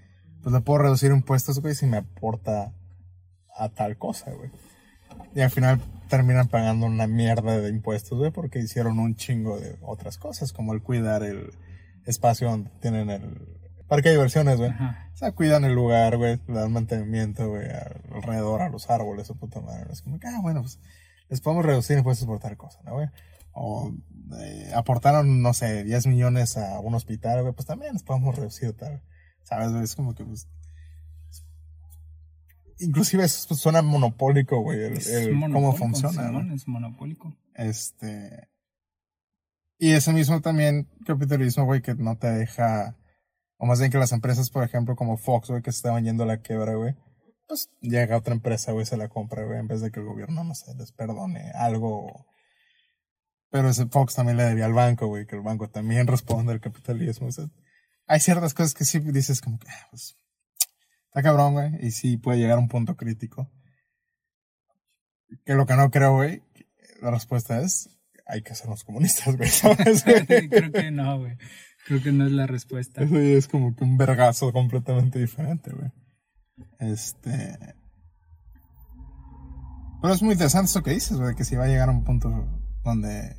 [0.41, 2.73] pues le puedo reducir impuestos, güey, si me aporta
[3.55, 4.49] a tal cosa, güey.
[5.37, 9.77] Y al final terminan pagando una mierda de impuestos, güey, porque hicieron un chingo de
[9.83, 11.53] otras cosas, como el cuidar el
[12.07, 13.47] espacio donde tienen el
[13.87, 14.71] parque de diversiones, güey.
[14.71, 17.67] O sea, cuidan el lugar, güey, le dan mantenimiento, güey,
[18.15, 19.93] alrededor a los árboles, su puta madre.
[19.93, 20.79] Es como que, ah, bueno, pues
[21.29, 23.07] les podemos reducir impuestos por tal cosa, ¿no, güey?
[23.51, 23.93] O
[24.39, 28.75] eh, aportaron, no sé, 10 millones a un hospital, güey, pues también les podemos reducir
[28.75, 29.03] tal.
[29.43, 29.83] ¿Sabes, güey?
[29.83, 30.47] Es como que, pues...
[32.79, 36.53] Inclusive eso pues, suena monopólico, güey, el, Es el cómo funciona, ¿no?
[36.53, 37.35] Es monopólico.
[37.55, 38.49] Este.
[39.79, 42.95] Y ese mismo también capitalismo, güey, que no te deja.
[43.57, 46.23] O más bien que las empresas, por ejemplo, como Fox, güey, que se estaban yendo
[46.23, 46.95] a la quiebra, güey.
[47.47, 50.43] Pues llega otra empresa, güey, se la compra, güey, en vez de que el gobierno,
[50.43, 52.27] no sé, les perdone algo.
[53.49, 56.61] Pero ese Fox también le debía al banco, güey, que el banco también responde al
[56.61, 57.27] capitalismo.
[57.27, 57.49] O sea,
[58.05, 60.17] hay ciertas cosas que sí dices como que, ah, pues,
[61.17, 63.49] está cabrón, güey, y sí puede llegar a un punto crítico.
[65.45, 66.43] Que lo que no creo, güey,
[67.01, 67.89] la respuesta es,
[68.27, 70.03] hay que hacernos comunistas, güey, ¿sabes?
[70.27, 71.37] Creo que no, güey.
[71.85, 73.01] Creo que no es la respuesta.
[73.01, 75.91] Eso ya es como que un vergazo completamente diferente, güey.
[76.79, 77.57] Este...
[80.01, 82.03] Pero es muy interesante eso que dices, güey, que si va a llegar a un
[82.03, 82.29] punto
[82.83, 83.35] donde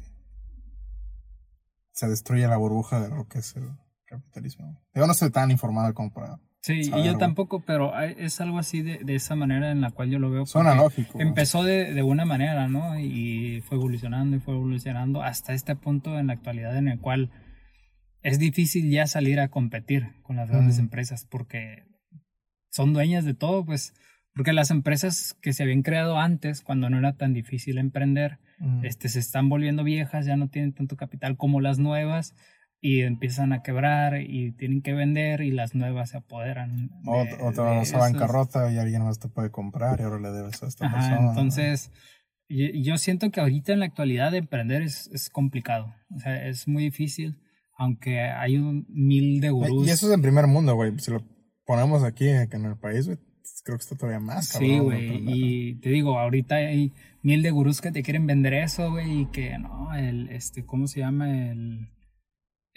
[1.93, 3.71] se destruye la burbuja de lo que es el
[4.05, 4.83] capitalismo.
[4.95, 6.41] Yo no estoy tan informado como para...
[6.61, 10.11] Sí, y yo tampoco, pero es algo así de, de esa manera en la cual
[10.11, 10.45] yo lo veo.
[10.45, 11.21] Suena lógico.
[11.21, 12.99] Empezó de, de una manera, ¿no?
[12.99, 17.31] Y fue evolucionando y fue evolucionando hasta este punto en la actualidad en el cual
[18.23, 20.83] es difícil ya salir a competir con las grandes Ujú.
[20.85, 21.85] empresas porque
[22.71, 23.95] son dueñas de todo, pues
[24.35, 28.85] Porque las empresas que se habían creado antes, cuando no era tan difícil emprender, Mm.
[28.85, 32.35] este, se están volviendo viejas, ya no tienen tanto capital como las nuevas
[32.81, 36.91] y empiezan a quebrar y tienen que vender y las nuevas se apoderan.
[37.07, 40.21] O, de- o te vas a bancarrota y alguien más te puede comprar y ahora
[40.21, 41.29] le debes a esta Ajá, persona.
[41.31, 41.91] entonces,
[42.49, 45.93] y- yo siento que ahorita en la actualidad emprender es, es complicado.
[46.15, 47.41] O sea, es muy difícil,
[47.77, 49.55] aunque hay un mil de ¿no?
[49.55, 49.87] gurús.
[49.87, 50.97] Y eso es en primer mundo, güey.
[50.99, 51.23] Si lo
[51.67, 53.19] ponemos aquí en el país, güey,
[53.65, 54.71] creo que está todavía más cabrón.
[54.71, 55.23] Sí, güey.
[55.27, 59.27] Y te digo, ahorita hay mil de gurús que te quieren vender eso, güey, y
[59.27, 61.31] que no, el, este, ¿cómo se llama?
[61.51, 61.89] El,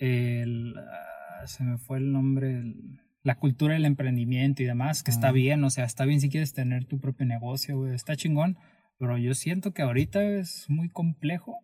[0.02, 5.12] el, ah, se me fue el nombre, el- la cultura del emprendimiento y demás, que
[5.12, 8.58] está bien, o sea, está bien si quieres tener tu propio negocio, güey, está chingón,
[8.98, 11.56] pero yo siento que ahorita es muy complejo,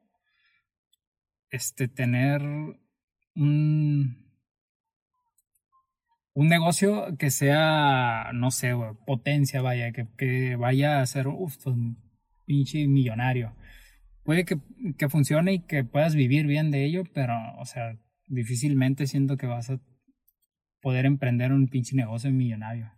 [1.49, 2.41] este, tener
[3.35, 4.27] un,
[6.33, 11.65] un negocio que sea, no sé, güey, potencia, vaya, que, que vaya a ser, uff,
[11.65, 11.97] un
[12.45, 13.55] pinche millonario.
[14.23, 14.59] Puede que,
[14.97, 19.47] que funcione y que puedas vivir bien de ello, pero, o sea, difícilmente siento que
[19.47, 19.79] vas a
[20.81, 22.91] poder emprender un pinche negocio millonario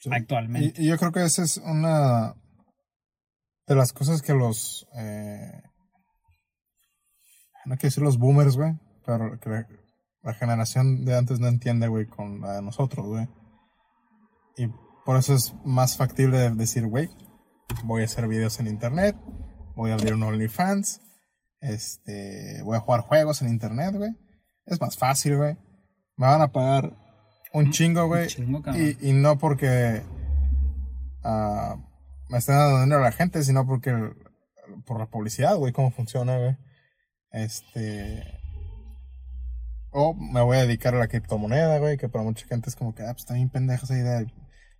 [0.00, 0.10] Sí.
[0.12, 0.80] actualmente.
[0.80, 2.34] Y, y yo creo que esa es una
[3.66, 4.86] de las cosas que los.
[4.96, 5.60] Eh,
[7.66, 9.66] no quiero decir los boomers, güey, pero que la,
[10.22, 13.28] la generación de antes no entiende, güey, con la de nosotros, güey.
[14.56, 14.68] Y
[15.04, 17.08] por eso es más factible de decir, güey,
[17.84, 19.16] voy a hacer videos en internet,
[19.74, 21.00] voy a abrir un OnlyFans,
[21.60, 24.10] este, voy a jugar juegos en internet, güey.
[24.66, 25.56] Es más fácil, güey.
[26.16, 26.96] Me van a pagar
[27.52, 28.28] un chingo, güey.
[28.28, 28.96] chingo, cabrón.
[29.00, 30.02] Y, y no porque
[31.24, 31.76] ah,
[32.28, 34.14] me estén dando dinero a la gente, sino porque el-
[34.84, 36.56] por la publicidad, güey, cómo funciona, güey.
[37.30, 38.22] Este.
[39.90, 42.94] O me voy a dedicar a la criptomoneda, güey, que para mucha gente es como
[42.94, 44.22] que, ah, pues bien pendeja esa idea.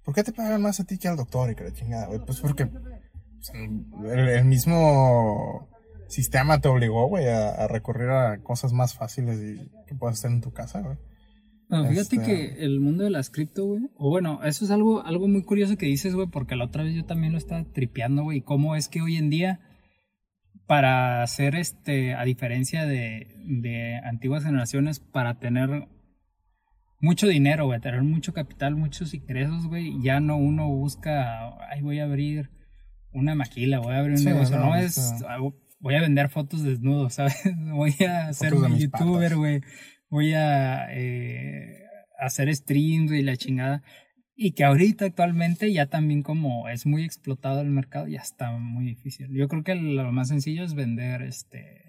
[0.05, 2.21] ¿Por qué te pagan más a ti que al doctor y que la chingada, güey?
[2.25, 5.69] Pues porque pues, el, el mismo
[6.09, 10.31] sistema te obligó, güey, a, a recurrir a cosas más fáciles y que puedas hacer
[10.33, 10.97] en tu casa, güey.
[11.69, 15.05] Bueno, fíjate Este- que el mundo de las cripto, güey, o bueno, eso es algo,
[15.05, 18.23] algo muy curioso que dices, güey, porque la otra vez yo también lo estaba tripeando,
[18.23, 19.61] güey, cómo es que hoy en día,
[20.67, 25.89] para hacer este, a diferencia de, de antiguas generaciones, para tener
[27.01, 32.01] mucho dinero, güey, tener mucho capital, muchos ingresos, güey, ya no uno busca, ay, voy
[32.01, 32.51] a abrir
[33.13, 35.55] una maquila, voy a abrir un Sí, negocio, no, no, es, no.
[35.81, 37.41] Voy a vender fotos desnudos, ¿sabes?
[37.73, 39.61] Voy a ser un youtuber, güey,
[40.11, 41.85] voy a eh,
[42.19, 43.83] hacer streams y la chingada.
[44.35, 48.85] Y que ahorita actualmente ya también como es muy explotado el mercado, ya está muy
[48.85, 49.29] difícil.
[49.33, 51.89] Yo creo que lo más sencillo es vender este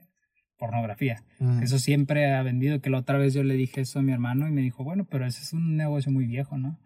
[0.58, 1.23] pornografía.
[1.39, 1.62] Mm.
[1.62, 4.47] Eso siempre ha vendido, que la otra vez yo le dije eso a mi hermano
[4.47, 6.80] y me dijo, bueno, pero ese es un negocio muy viejo, ¿no?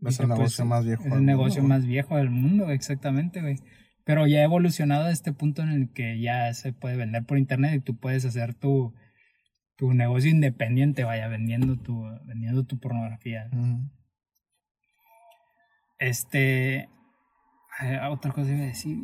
[0.00, 1.02] Es Dije, el pues, negocio más viejo.
[1.02, 1.68] Es el mundo, negocio güey.
[1.68, 3.56] más viejo del mundo, exactamente, güey.
[4.04, 7.38] Pero ya ha evolucionado a este punto en el que ya se puede vender por
[7.38, 8.94] internet y tú puedes hacer tu,
[9.76, 13.48] tu negocio independiente, vaya, vendiendo tu, vendiendo tu pornografía.
[15.98, 16.88] Este.
[17.82, 18.96] eh, otra cosa iba a decir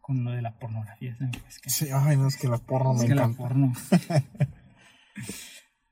[0.00, 1.16] con lo de la pornografía.
[1.48, 3.38] es que- Sí, ay, no, es que la porno es me que la encanta.
[3.38, 3.72] porno.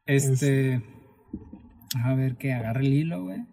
[0.07, 0.83] este.
[2.05, 3.44] A ver, que agarre el hilo, güey.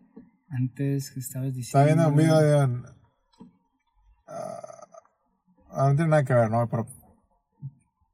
[0.50, 2.12] Antes que estabas Estaba diciendo.
[2.14, 2.86] video de un-
[4.28, 4.77] ah, ah,
[5.84, 6.68] no tiene nada que ver, ¿no?
[6.70, 6.88] Pero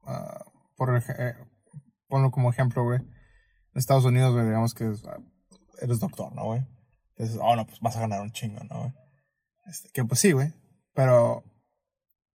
[0.04, 0.44] ah,
[0.76, 1.34] por eh,
[2.08, 3.00] ponlo como ejemplo, güey.
[3.00, 5.18] En Estados Unidos, güey, digamos que ah,
[5.80, 6.66] eres doctor, ¿no, güey?
[7.16, 8.92] Entonces, oh, no, pues vas a ganar un chingo, ¿no, güey?
[9.66, 10.52] Este, que pues sí, güey.
[10.94, 11.44] Pero,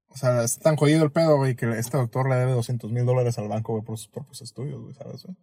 [0.08, 3.06] o sea, es tan jodido el pedo, güey, que este doctor le debe 200 mil
[3.06, 5.38] dólares al banco, güey, por sus propios estudios, güey, ¿sabes, güey?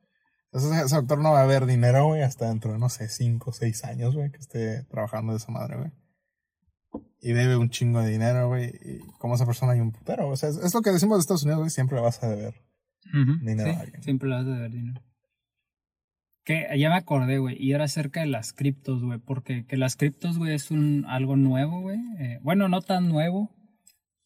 [0.52, 3.50] Entonces, ese doctor no va a ver dinero, güey, hasta dentro de, no sé, 5
[3.50, 5.92] o 6 años, güey, que esté trabajando de esa madre, güey.
[7.20, 8.66] Y debe un chingo de dinero, güey.
[8.82, 10.28] Y como esa persona hay un putero.
[10.28, 12.28] O sea, es, es lo que decimos de Estados Unidos, güey, siempre le vas a
[12.28, 12.54] deber.
[13.12, 14.02] Ujú, dinero sí, a alguien.
[14.02, 15.02] Siempre le vas a deber dinero.
[16.44, 19.96] Que ya me acordé, güey, y era acerca de las criptos, güey, porque que las
[19.96, 21.98] criptos, güey, es un algo nuevo, güey.
[22.20, 23.50] Eh, bueno, no tan nuevo,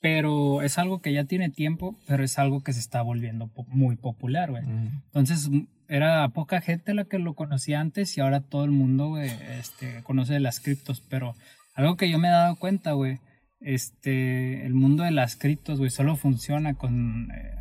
[0.01, 3.65] pero es algo que ya tiene tiempo, pero es algo que se está volviendo po-
[3.69, 4.65] muy popular, güey.
[4.67, 9.09] Entonces, m- era poca gente la que lo conocía antes y ahora todo el mundo,
[9.09, 11.01] güey, este, conoce de las criptos.
[11.09, 11.35] Pero
[11.75, 13.21] algo que yo me he dado cuenta, güey,
[13.61, 17.55] este, el mundo de las criptos, güey, solo funciona con, eh,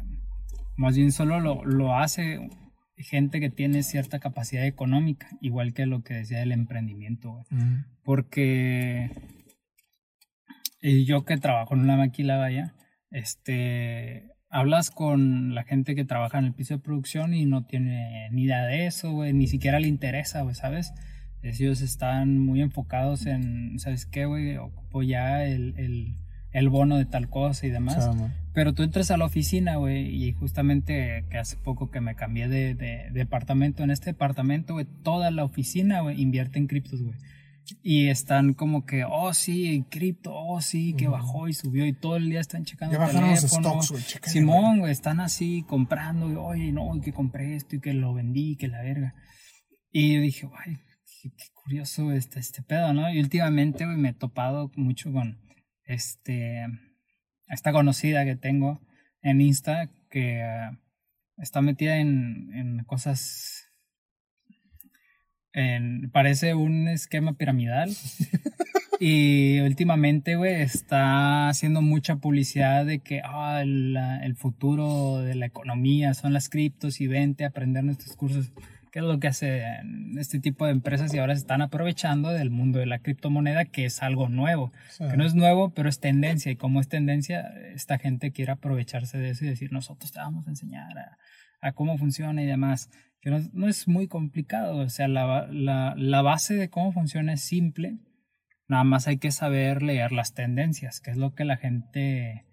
[0.76, 2.50] más bien solo lo, lo hace
[2.98, 7.46] gente que tiene cierta capacidad económica, igual que lo que decía del emprendimiento, güey.
[8.04, 9.12] Porque
[10.82, 12.74] y yo que trabajo en una maquila, vaya,
[13.12, 18.30] este, hablas con la gente que trabaja en el piso de producción y no tiene
[18.32, 20.94] ni idea de eso, güey, ni siquiera le interesa, güey, ¿sabes?
[21.42, 24.58] Ellos están muy enfocados en, ¿sabes qué, güey?
[24.58, 26.16] Ocupo ya el, el,
[26.52, 28.14] el bono de tal cosa y demás.
[28.16, 28.34] Man.
[28.54, 32.48] Pero tú entras a la oficina, güey, y justamente que hace poco que me cambié
[32.50, 37.16] de, de departamento, en este departamento, güey, toda la oficina, güey, invierte en criptos, güey.
[37.84, 42.18] Y están como que, oh, sí, cripto, oh, sí, que bajó y subió, y todo
[42.18, 43.82] el día están checando Ya bajaron los teléfono.
[43.82, 47.94] stocks, güey, Simón, güey, están así comprando, y, oye, no, que compré esto, y que
[47.94, 49.14] lo vendí, que la verga.
[49.92, 50.80] Y yo dije, ay,
[51.22, 53.12] qué, qué curioso este, este pedo, ¿no?
[53.12, 55.38] Y últimamente, güey, me he topado mucho con,
[55.90, 56.66] este,
[57.48, 58.80] esta conocida que tengo
[59.22, 60.70] en Insta que eh,
[61.38, 63.66] está metida en, en cosas.
[65.52, 67.90] En, parece un esquema piramidal.
[69.00, 75.48] y últimamente, güey, está haciendo mucha publicidad de que ah, el, el futuro de la
[75.48, 78.52] economía son las criptos y vente a aprender nuestros cursos.
[78.92, 82.50] ¿Qué es lo que hacen este tipo de empresas y ahora se están aprovechando del
[82.50, 84.72] mundo de la criptomoneda, que es algo nuevo?
[84.90, 86.52] Sea, que no es nuevo, pero es tendencia.
[86.52, 90.48] Y como es tendencia, esta gente quiere aprovecharse de eso y decir, nosotros te vamos
[90.48, 91.18] a enseñar a,
[91.62, 92.90] a cómo funciona y demás.
[93.22, 94.78] Que no, no es muy complicado.
[94.78, 98.00] O sea, la, la, la base de cómo funciona es simple.
[98.68, 102.46] Nada más hay que saber leer las tendencias, que es lo que la gente,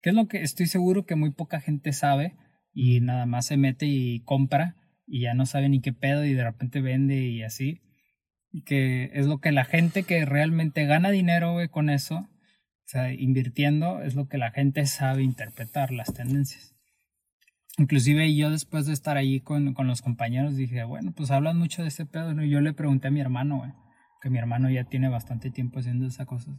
[0.00, 2.36] que es lo que estoy seguro que muy poca gente sabe
[2.72, 4.76] y nada más se mete y compra
[5.12, 7.82] y ya no sabe ni qué pedo y de repente vende y así.
[8.50, 12.86] Y que es lo que la gente que realmente gana dinero güey, con eso, o
[12.86, 16.74] sea, invirtiendo, es lo que la gente sabe interpretar, las tendencias.
[17.76, 21.82] Inclusive yo después de estar allí con, con los compañeros dije, bueno, pues hablan mucho
[21.82, 22.42] de este pedo, ¿no?
[22.42, 23.72] Y yo le pregunté a mi hermano, güey,
[24.22, 26.54] que mi hermano ya tiene bastante tiempo haciendo esas cosas.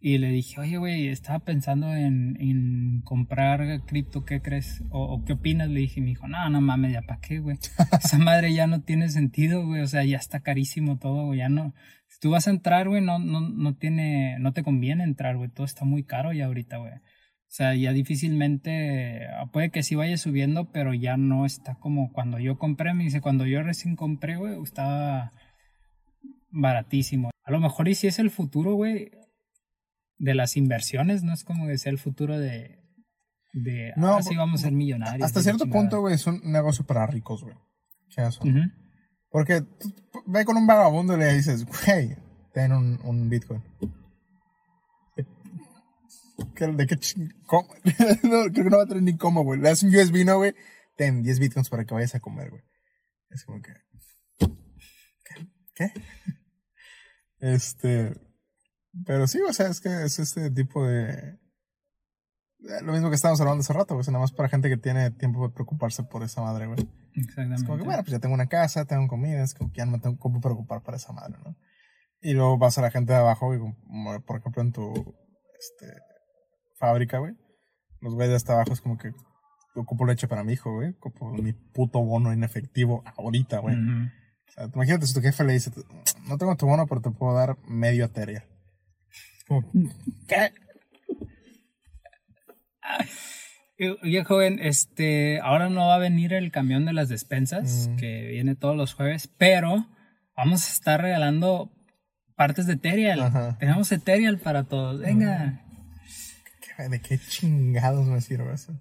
[0.00, 4.84] Y le dije, oye, güey, estaba pensando en, en comprar cripto, ¿qué crees?
[4.90, 5.68] O, o, qué opinas?
[5.68, 7.58] Le dije, y me dijo, no, no mames, ya para qué, güey.
[8.04, 9.80] Esa madre ya no tiene sentido, güey.
[9.82, 11.40] O sea, ya está carísimo todo, güey.
[11.40, 11.74] Ya no.
[12.06, 15.50] Si tú vas a entrar, güey, no, no, no tiene, no te conviene entrar, güey.
[15.50, 16.92] Todo está muy caro ya ahorita, güey.
[16.92, 22.38] O sea, ya difícilmente, puede que sí vaya subiendo, pero ya no está como cuando
[22.38, 22.94] yo compré.
[22.94, 25.32] Me dice, cuando yo recién compré, güey, estaba
[26.50, 27.30] baratísimo.
[27.42, 29.10] A lo mejor y si es el futuro, güey,
[30.18, 32.80] de las inversiones, no es como que sea el futuro de,
[33.52, 35.24] de No, ah, sí vamos a ser millonarios.
[35.24, 35.80] Hasta cierto chingada.
[35.82, 37.54] punto, güey, es un negocio para ricos, güey.
[38.08, 38.40] Sea, eso.
[39.30, 39.92] Porque tú
[40.26, 42.16] ve con un vagabundo y le dices, güey,
[42.52, 43.62] ten un, un Bitcoin.
[46.54, 47.68] ¿Qué- ¿De qué ching- cómo?
[48.24, 49.60] no, creo que no va a tener ni cómo, güey.
[49.60, 50.54] Le das un USB, ¿no, güey?
[50.96, 52.62] Ten 10 Bitcoins para que vayas a comer, güey.
[53.30, 53.72] Es como que...
[54.38, 55.48] ¿Qué?
[55.74, 55.92] ¿Qué?
[57.40, 58.14] Este...
[59.04, 61.38] Pero sí, o sea, es que es este tipo de...
[62.82, 64.02] Lo mismo que estábamos hablando hace rato, güey.
[64.02, 66.80] Es nada más para gente que tiene tiempo de preocuparse por esa madre, güey.
[67.14, 67.64] Es Exactamente.
[67.64, 69.92] como que, bueno, pues ya tengo una casa, tengo comida, es como que ya no
[69.92, 71.56] me tengo cómo preocupar para esa madre, ¿no?
[72.20, 74.92] Y luego vas a la gente de abajo, y como, por ejemplo, en tu
[75.58, 75.86] este,
[76.78, 77.34] fábrica, güey.
[78.00, 79.12] Los güeyes de hasta abajo es como que
[79.76, 80.90] ocupo leche para mi hijo, güey.
[80.90, 83.76] Ocupo mi puto bono en efectivo ahorita, güey.
[83.76, 84.08] Ujú.
[84.48, 85.70] O sea, imagínate si tu jefe le dice,
[86.26, 88.42] no tengo tu bono, pero te puedo dar medio Ethereum.
[94.02, 97.96] Oye, joven, este, ahora no va a venir el camión de las despensas, Mm.
[97.96, 99.86] que viene todos los jueves, pero
[100.36, 101.70] vamos a estar regalando
[102.34, 103.20] partes de Ethereal.
[103.22, 103.56] Ajá.
[103.58, 105.00] Tenemos Ethereal para todos.
[105.00, 105.62] Venga.
[106.76, 108.72] ¿Qué- ¿De qué chingados me sirve eso?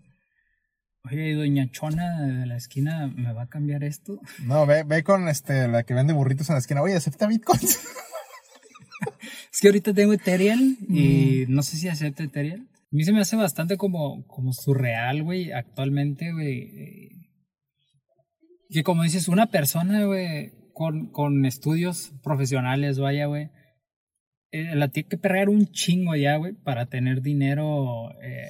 [1.04, 4.20] Oye, doña Chona de la esquina, ¿me va a cambiar esto?
[4.44, 6.82] No, ve, ve con este, la que vende burritos en la esquina.
[6.82, 7.80] Oye, acepta bitcoins.
[9.54, 11.54] Es que ahorita tengo Ethereal y Mm.
[11.54, 12.62] no sé si acepta Ethereal.
[12.62, 16.60] A mí se me hace bastante como, como surreal, güey, actualmente, güey.
[16.62, 17.10] eh,
[18.70, 23.50] Que como dices, una persona, güey, con, con estudios profesionales, vaya, güey,
[24.52, 28.48] eh, la tiene que perrear un chingo ya, güey, para tener dinero eh,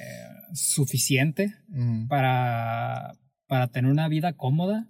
[0.54, 2.06] suficiente Mm.
[2.08, 3.12] para,
[3.46, 4.88] para tener una vida cómoda.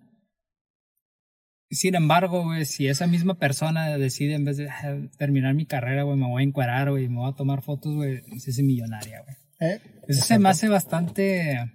[1.70, 6.02] Sin embargo, güey, si esa misma persona decide en vez de "Ah, terminar mi carrera,
[6.04, 9.20] güey, me voy a encuadrar, güey, me voy a tomar fotos, güey, se hace millonaria,
[9.22, 9.37] güey.
[9.61, 11.72] Eh, Eso se me hace bastante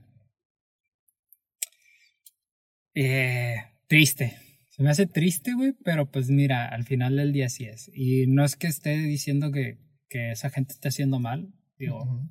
[2.95, 3.55] eh,
[3.87, 4.37] triste.
[4.69, 7.91] Se me hace triste, güey, pero pues mira, al final del día sí es.
[7.93, 9.77] Y no es que esté diciendo que,
[10.09, 12.21] que esa gente esté haciendo mal, digo,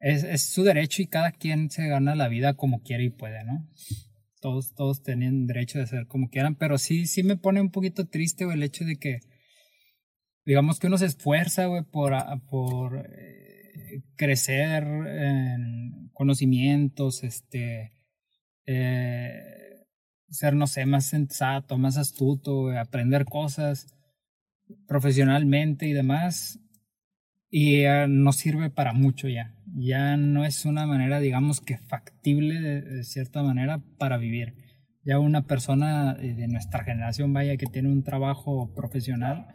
[0.00, 3.42] es, es su derecho y cada quien se gana la vida como quiere y puede,
[3.44, 3.68] ¿no?
[4.44, 8.04] Todos, todos tienen derecho de hacer como quieran, pero sí, sí me pone un poquito
[8.08, 9.20] triste, el hecho de que,
[10.44, 17.92] digamos que uno se esfuerza, por, a- por eh, crecer en conocimientos, este,
[18.66, 19.86] eh,
[20.28, 23.86] ser, no sé, más sensato, más astuto, aprender cosas
[24.86, 26.60] profesionalmente y demás.
[27.50, 29.54] Y no sirve para mucho ya.
[29.76, 34.54] Ya no es una manera, digamos que factible de, cierta manera para vivir.
[35.04, 39.46] Ya una persona eh, de nuestra generación, vaya, que tiene un trabajo profesional,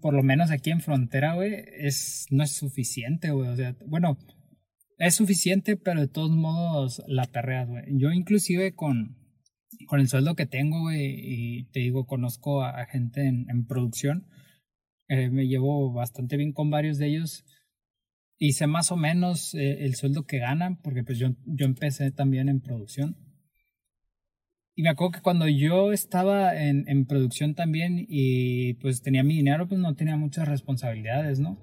[0.00, 3.48] por lo menos aquí en frontera, güey, es, no es suficiente, güey.
[3.48, 4.16] O sea, bueno,
[4.98, 7.82] es suficiente, pero de todos modos la perreas, güey.
[7.88, 9.16] Yo inclusive con,
[9.88, 14.28] con el sueldo que tengo, güey, y te digo, conozco a, gente en, en producción,
[15.08, 17.44] eh, me llevo bastante bien con varios de ellos
[18.52, 22.48] sé más o menos eh, el sueldo que ganan, porque pues yo, yo empecé también
[22.48, 23.16] en producción.
[24.74, 29.36] Y me acuerdo que cuando yo estaba en, en producción también y pues tenía mi
[29.36, 31.58] dinero, pues no tenía muchas responsabilidades, ¿no?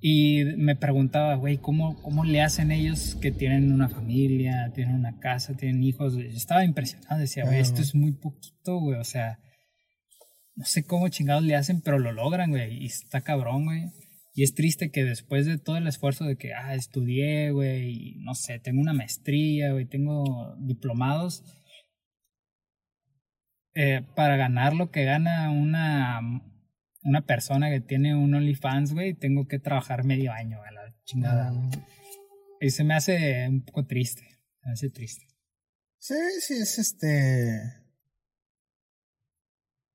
[0.00, 5.18] Y me preguntaba, güey, ¿cómo, ¿cómo le hacen ellos que tienen una familia, tienen una
[5.18, 6.14] casa, tienen hijos?
[6.14, 9.40] Yo estaba impresionado, decía, güey, esto es muy poquito, güey, o sea,
[10.54, 13.86] no sé cómo chingados le hacen, pero lo logran, güey, y está cabrón, güey.
[14.38, 18.14] Y es triste que después de todo el esfuerzo de que, ah, estudié, güey, y
[18.20, 21.42] no sé, tengo una maestría, güey, tengo diplomados,
[23.74, 26.20] eh, para ganar lo que gana una,
[27.02, 31.50] una persona que tiene un OnlyFans, güey, tengo que trabajar medio año, a la chingada.
[31.50, 31.70] Mm.
[32.60, 34.22] Y se me hace un poco triste,
[34.62, 35.26] me hace triste.
[35.98, 37.87] Sí, sí, es este.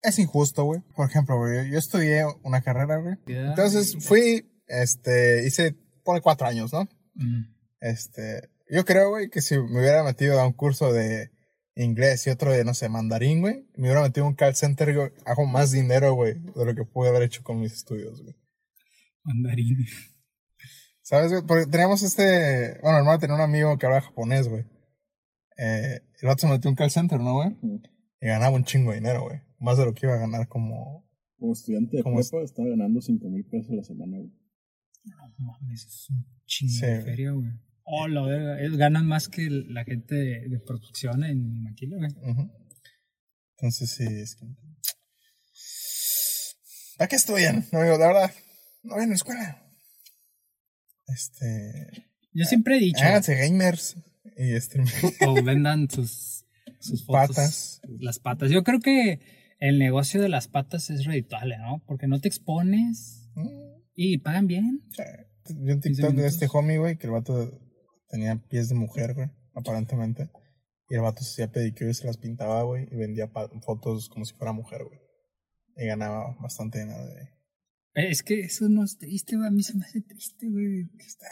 [0.03, 0.81] Es injusto, güey.
[0.95, 3.15] Por ejemplo, güey, yo estudié una carrera, güey.
[3.25, 6.87] Entonces fui, este, hice, pone cuatro años, ¿no?
[7.15, 7.43] Mm.
[7.79, 11.31] Este, yo creo, güey, que si me hubiera metido a un curso de
[11.75, 14.93] inglés y otro de, no sé, mandarín, güey, me hubiera metido a un call center,
[14.93, 18.35] güey, hago más dinero, güey, de lo que pude haber hecho con mis estudios, güey.
[19.23, 19.85] Mandarín.
[21.01, 21.43] ¿Sabes, güey?
[21.45, 24.65] Porque teníamos este, bueno, hermano tenía un amigo que hablaba japonés, güey.
[25.57, 27.57] Eh, el otro se metió a un call center, ¿no, güey?
[28.21, 29.41] Y ganaba un chingo de dinero, güey.
[29.63, 31.09] Más de lo que iba a ganar como...
[31.37, 34.31] Como estudiante de Como prepa estaba ganando 5 mil pesos a la semana, güey.
[35.05, 37.03] No mames, es un chingo Sí, de güey.
[37.05, 37.49] feria, güey.
[37.83, 38.61] Oh, la verga.
[38.61, 42.11] Ellos ganan más que la gente de, de producción en Maquila, güey.
[43.57, 44.45] Entonces sí, es que...
[46.97, 47.65] ¿Para qué estudian?
[47.71, 48.31] No digo, de verdad,
[48.83, 49.63] no vayan a la escuela.
[51.07, 52.07] Este...
[52.33, 53.95] Yo siempre he dicho, Háganse gamers
[54.37, 54.53] y
[55.25, 56.45] o vendan sus,
[56.79, 57.81] sus fotos, Patas.
[57.99, 58.49] las patas.
[58.51, 59.19] Yo creo que
[59.67, 61.81] el negocio de las patas es redituable, ¿no?
[61.87, 63.29] Porque no te expones
[63.95, 64.81] y pagan bien.
[65.49, 67.61] Vi un TikTok de este homie, güey, que el vato
[68.09, 70.29] tenía pies de mujer, güey, aparentemente.
[70.89, 73.29] Y el vato se hacía pedicure y se las pintaba, güey, y vendía
[73.65, 74.99] fotos como si fuera mujer, güey.
[75.77, 77.21] Y ganaba bastante dinero de...
[77.95, 79.47] Eh, Es que eso no es triste, güey.
[79.47, 80.89] A mí se me hace triste, güey.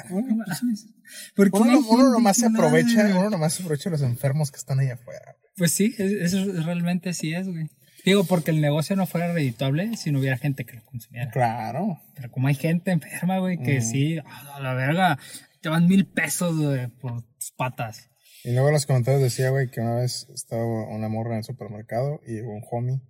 [0.09, 0.87] Bueno, No mames.
[1.35, 4.57] ¿Por qué Uno, uno nomás se aprovecha, uno nomás se aprovecha de los enfermos que
[4.57, 5.35] están ahí afuera.
[5.37, 5.51] güey.
[5.57, 7.69] Pues sí, es- eso realmente así es, güey.
[8.05, 11.29] Digo, porque el negocio no fuera redituable si no hubiera gente que lo consumiera.
[11.31, 11.99] Claro.
[12.15, 13.81] Pero como hay gente enferma, güey, que Mm.
[13.83, 15.19] sí, a la verga,
[15.61, 18.09] te van mil pesos, güey, por tus patas.
[18.43, 21.43] Y luego en los comentarios decía, güey, que una vez estaba una morra en el
[21.43, 23.01] supermercado y llegó un homie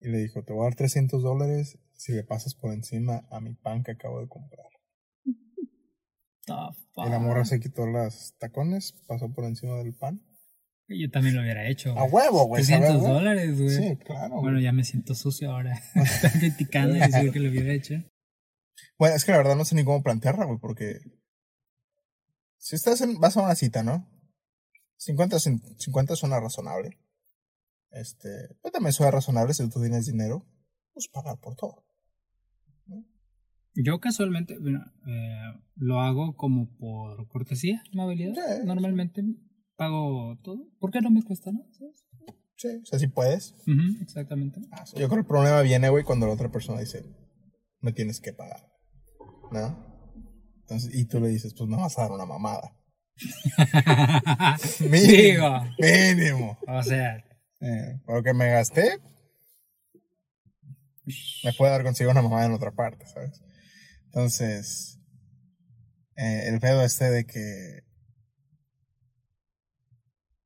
[0.00, 3.40] y le dijo, te voy a dar 300 dólares si le pasas por encima a
[3.40, 4.66] mi pan que acabo de comprar.
[6.48, 10.22] Y la morra se quitó las tacones, pasó por encima del pan.
[10.88, 11.98] Yo también lo hubiera hecho.
[11.98, 12.62] A huevo, güey.
[12.62, 13.12] 300 ¿sabes, güey?
[13.14, 13.70] dólares, güey.
[13.70, 14.34] Sí, claro.
[14.36, 14.64] Bueno, güey.
[14.64, 15.80] ya me siento sucio ahora.
[15.94, 17.94] Estoy criticando y decir que lo hubiera hecho.
[18.98, 21.00] Bueno, es que la verdad no sé ni cómo plantearla, güey, porque
[22.58, 24.08] si estás en, vas a una cita, ¿no?
[24.98, 26.98] 50, cin- 50 suena razonable.
[27.90, 28.28] Este,
[28.62, 30.46] pero también suena razonable si tú tienes dinero,
[30.92, 31.84] pues pagar por todo.
[33.74, 38.32] Yo casualmente, bueno, eh, lo hago como por cortesía, amabilidad.
[38.60, 38.62] Sí.
[38.66, 39.22] Normalmente
[39.76, 40.58] pago todo.
[40.80, 41.60] ¿Por qué no me cuesta, no?
[42.56, 43.54] Sí, o sea, si puedes.
[44.00, 44.60] Exactamente.
[44.72, 47.04] Ah, Yo creo que el problema viene, güey, cuando la otra persona dice,
[47.80, 48.66] me tienes que pagar.
[49.52, 49.84] ¿No?
[50.60, 52.72] Entonces, y tú le dices, pues me vas a dar una mamada.
[54.80, 56.58] Digo, Mínimo.
[56.66, 57.22] o sea,
[57.60, 58.98] Eh, lo que me gasté,
[61.44, 63.42] me puede dar consigo una mamada en otra parte, ¿sabes?
[64.06, 64.98] Entonces,
[66.16, 67.80] eh, el pedo este de que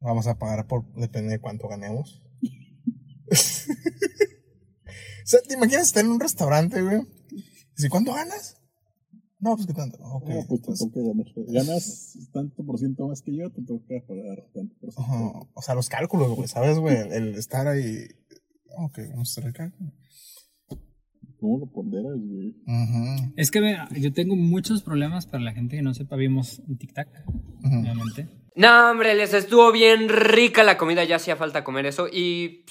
[0.00, 2.22] vamos a pagar por, depende de cuánto ganemos.
[3.30, 3.36] o
[5.24, 7.02] sea, ¿te imaginas estar en un restaurante, güey?
[7.78, 8.56] ¿Y cuánto ganas?
[9.38, 9.98] No, pues qué tanto.
[10.02, 10.28] Ok.
[10.28, 11.26] No, pues entonces, toca ganar.
[11.48, 15.00] Ganas tanto por ciento más que yo, te toca pagar tanto por ciento.
[15.00, 16.96] ajá, o sea, los cálculos, güey, ¿sabes, güey?
[16.96, 18.06] El, el estar ahí.
[18.76, 19.92] Ok, vamos a hacer el cálculo.
[21.38, 22.54] ¿Cómo lo ponderas, güey?
[23.36, 26.16] Es que mira, yo tengo muchos problemas para la gente que no sepa.
[26.16, 27.08] Vimos un tic-tac,
[27.64, 28.28] obviamente.
[28.56, 32.08] No, hombre, les estuvo bien rica la comida, ya hacía falta comer eso.
[32.08, 32.64] Y.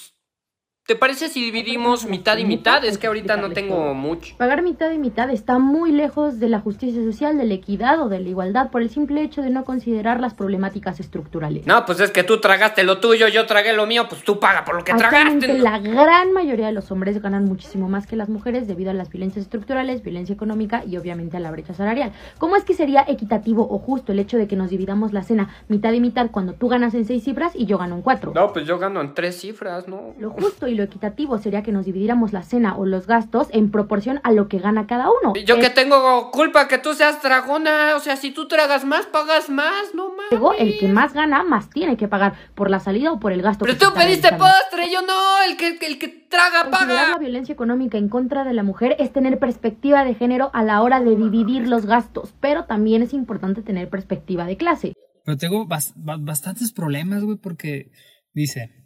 [0.89, 2.83] ¿Te parece si dividimos mitad y mitad?
[2.83, 4.33] Es que ahorita no tengo mucho.
[4.37, 8.09] Pagar mitad y mitad está muy lejos de la justicia social, de la equidad o
[8.09, 11.67] de la igualdad por el simple hecho de no considerar las problemáticas estructurales.
[11.67, 14.65] No, pues es que tú tragaste lo tuyo, yo tragué lo mío, pues tú paga
[14.65, 15.59] por lo que tragaste.
[15.59, 19.11] la gran mayoría de los hombres ganan muchísimo más que las mujeres debido a las
[19.11, 22.13] violencias estructurales, violencia económica y obviamente a la brecha salarial.
[22.39, 25.49] ¿Cómo es que sería equitativo o justo el hecho de que nos dividamos la cena
[25.67, 28.31] mitad y mitad cuando tú ganas en seis cifras y yo gano en cuatro?
[28.33, 30.15] No, pues yo gano en tres cifras, ¿no?
[30.17, 33.69] Lo justo y lo equitativo sería que nos dividiéramos la cena o los gastos en
[33.71, 35.33] proporción a lo que gana cada uno.
[35.35, 38.83] ¿Y Yo Es que tengo culpa que tú seas dragona, o sea, si tú tragas
[38.85, 40.25] más, pagas más, no más.
[40.31, 43.41] luego el que más gana más tiene que pagar por la salida o por el
[43.41, 43.65] gasto.
[43.65, 47.17] Pero que tú pediste postre, yo no, el que, el que traga Considerar la paga.
[47.19, 50.99] violencia económica en contra de la mujer es tener perspectiva de género a la hora
[50.99, 54.93] de dividir los gastos, pero también es importante tener perspectiva de clase.
[55.25, 57.91] Pero tengo bas- ba- bastantes problemas, güey, porque
[58.33, 58.78] dice,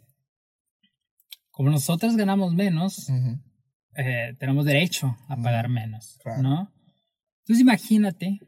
[1.54, 3.38] como nosotras ganamos menos, Ujú.
[3.96, 6.42] eh, tenemos derecho a pagar menos, claro.
[6.42, 6.72] ¿no?
[7.42, 8.40] Entonces imagínate,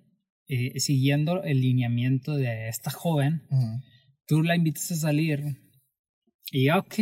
[0.49, 3.81] eh, siguiendo el lineamiento de esta joven, Ujú.
[4.27, 5.41] tú la invitas a salir
[6.51, 6.95] y, ok,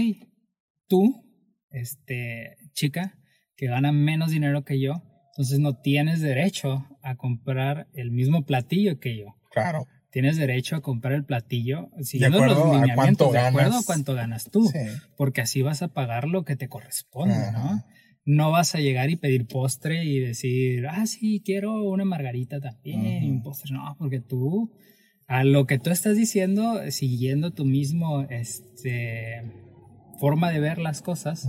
[0.88, 1.24] tú,
[1.70, 3.18] este, chica,
[3.56, 5.02] que gana menos dinero que yo,
[5.32, 9.36] entonces no tienes derecho a comprar el mismo platillo que yo.
[9.50, 9.86] Claro.
[10.14, 14.48] Tienes derecho a comprar el platillo siguiendo los acuerdo lineamientos, de acuerdo a cuánto ganas
[14.48, 14.78] tú, Sí.
[15.16, 17.58] porque así vas a pagar lo que te corresponde, ¿no?
[17.58, 17.86] Ajá.
[18.24, 23.24] No vas a llegar y pedir postre y decir, ah, sí, quiero una margarita también
[23.24, 23.72] y un postre.
[23.74, 24.70] No, porque tú,
[25.26, 29.42] a lo que tú estás diciendo, siguiendo tu mismo, este,
[30.20, 31.48] forma de ver las cosas.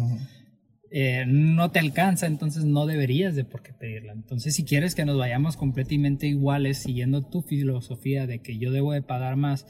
[0.97, 4.13] Eh, no te alcanza, entonces no deberías de por qué pedirla.
[4.13, 8.93] Entonces, si quieres que nos vayamos completamente iguales, siguiendo tu filosofía de que yo debo
[8.93, 9.65] de pagar más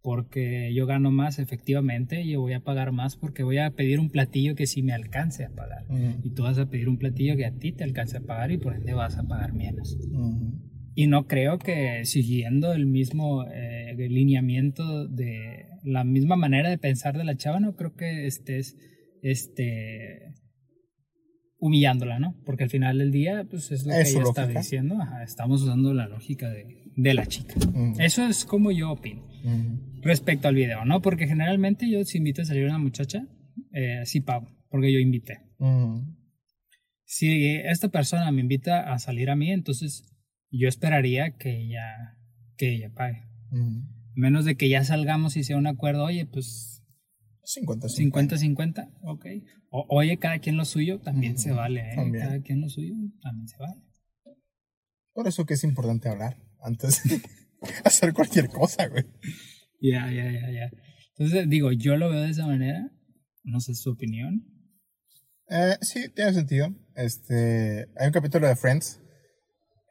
[0.00, 4.10] porque yo gano más, efectivamente, yo voy a pagar más porque voy a pedir un
[4.10, 5.86] platillo que sí me alcance a pagar.
[6.22, 8.58] Y tú vas a pedir un platillo que a ti te alcance a pagar y
[8.58, 9.98] por ende vas a pagar menos.
[10.12, 10.52] Ujú.
[10.94, 17.18] Y no creo que siguiendo el mismo eh, lineamiento de la misma manera de pensar
[17.18, 18.76] de la chava, no creo que estés
[19.22, 20.32] este,
[21.60, 22.34] humillándola, ¿no?
[22.44, 24.60] Porque al final del día, pues es lo que Es ella está lógica.
[24.60, 25.00] diciendo.
[25.00, 27.54] Ajá, estamos usando la lógica de, de la chica.
[27.68, 27.94] Ujú.
[28.00, 30.00] Eso es como yo opino Ujú.
[30.02, 31.00] respecto al video, ¿no?
[31.02, 33.26] Porque generalmente yo si invito a salir a una muchacha,
[33.72, 35.40] eh, sí pago, porque yo invité.
[35.58, 36.16] Ujú.
[37.04, 40.04] Si esta persona me invita a salir a mí, entonces
[40.50, 42.16] yo esperaría que ella,
[42.56, 43.24] que ella pague.
[43.50, 43.82] Ujú.
[44.14, 46.79] Menos de que ya salgamos y sea un acuerdo, oye, pues 50,
[47.56, 49.26] 50-50, ok.
[49.70, 51.96] O, oye, cada quien lo suyo, también se vale, ¿eh?
[51.96, 52.24] también.
[52.24, 53.80] Cada quien lo suyo, también se vale.
[55.12, 57.20] Por eso que es importante hablar antes de
[57.84, 59.04] hacer cualquier cosa, güey.
[59.80, 60.70] Ya, ya, ya, ya.
[61.16, 62.90] Entonces, digo, yo lo veo de esa manera,
[63.42, 64.44] no sé su opinión.
[65.48, 66.68] Eh, sí, tiene sentido.
[66.94, 69.00] Este, hay un capítulo de Friends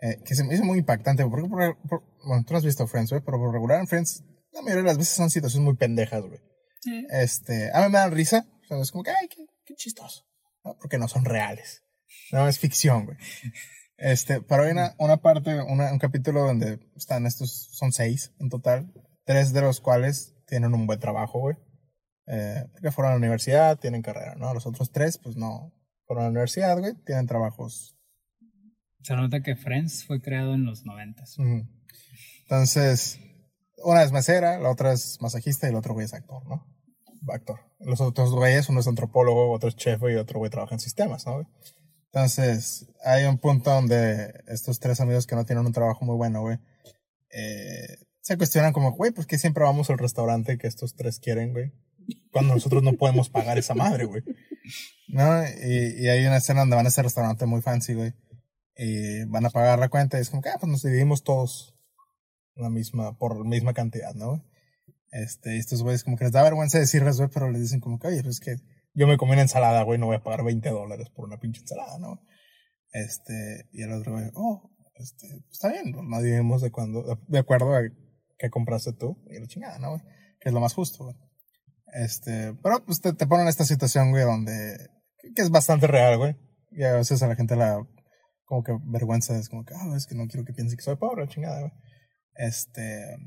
[0.01, 1.23] eh, que se me hizo muy impactante.
[1.25, 4.23] Porque por, por- bueno, tú no has visto Friends, güey, pero por regular en Friends,
[4.53, 6.39] la mayoría de las veces son situaciones muy pendejas, güey.
[6.81, 7.05] Sí.
[7.09, 8.45] Este, a mí me dan risa.
[8.63, 10.25] O sea, es como que, ay, qué, qué chistoso.
[10.63, 10.77] ¿no?
[10.79, 11.83] Porque no son reales.
[12.31, 13.17] No, es ficción, güey.
[13.97, 18.49] Este, pero hay una, una parte, una- un capítulo donde están estos, son seis en
[18.49, 18.93] total.
[19.25, 21.55] Tres de los cuales tienen un buen trabajo, güey.
[22.27, 24.53] Eh, porque fueron a la universidad, tienen carrera, ¿no?
[24.53, 25.73] Los otros tres, pues no.
[26.05, 27.95] Fueron a la universidad, güey, tienen trabajos
[29.03, 31.37] Se nota que Friends fue creado en los noventas.
[31.39, 31.67] Ujú.
[32.43, 33.19] Entonces,
[33.83, 36.65] una es mesera, la otra es masajista y el otro güey es actor, ¿no?
[37.27, 37.59] Actor.
[37.79, 41.25] Los otros güeyes, uno es antropólogo, otro es chef y otro güey trabaja en sistemas,
[41.25, 41.49] ¿no?
[42.11, 46.41] Entonces, hay un punto donde estos tres amigos que no tienen un trabajo muy bueno,
[46.41, 46.57] güey,
[47.31, 51.53] eh, se cuestionan como, güey, pues que siempre vamos al restaurante que estos tres quieren,
[51.53, 51.71] güey,
[52.31, 54.23] cuando nosotros no podemos pagar esa madre, güey.
[55.07, 55.43] ¿No?
[55.43, 58.13] Y, y hay una escena donde van a ese restaurante muy fancy, güey
[58.79, 61.75] y van a pagar la cuenta y es como ah, pues nos dividimos todos
[62.59, 64.45] la misma, por la misma cantidad, ¿no?
[65.11, 68.07] Este, estos güeyes como que les da vergüenza decirles, güey, pero les dicen como que,
[68.07, 68.55] oye, pues es que
[68.93, 71.61] yo me comí una ensalada, güey, no voy a pagar 20 dólares por una pinche
[71.61, 72.21] ensalada, ¿no?
[72.91, 77.39] Este, y el otro güey, oh, este, está bien, pues nos dividimos de cuando, de,
[77.39, 77.81] acuerdo a
[78.37, 80.01] qué compraste tú y la chingada, ¿no, güey?
[80.39, 81.15] Que es lo más justo, güey.
[81.93, 84.89] Este, pero pues te, ponen en esta situación, güey, donde,
[85.35, 86.35] que es bastante real, güey.
[86.71, 87.81] Y a veces a la gente la,
[88.45, 90.97] como que vergüenza es como que, ah, es que no quiero que piense que soy
[90.97, 91.71] pobre, chingada, güey.
[92.39, 93.17] Este.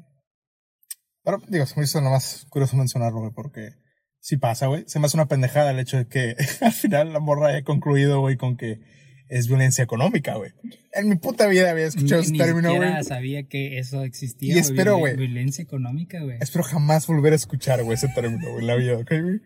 [1.23, 3.75] Pero, digo, se me hizo nomás curioso mencionarlo, güey, porque
[4.21, 4.85] sí pasa, güey.
[4.87, 8.21] Se me hace una pendejada el hecho de que al final la morra haya concluido,
[8.21, 8.81] güey, con que
[9.29, 10.53] es violencia económica, güey.
[10.93, 13.05] En mi puta vida había escuchado Ni, ese término, güey.
[13.05, 14.55] sabía que eso existía.
[14.55, 15.15] Y espero, güey.
[15.17, 16.39] Violencia económica, güey.
[16.41, 19.41] Espero jamás volver a escuchar, güey, ese término, güey, la vida, ¿ok, güey?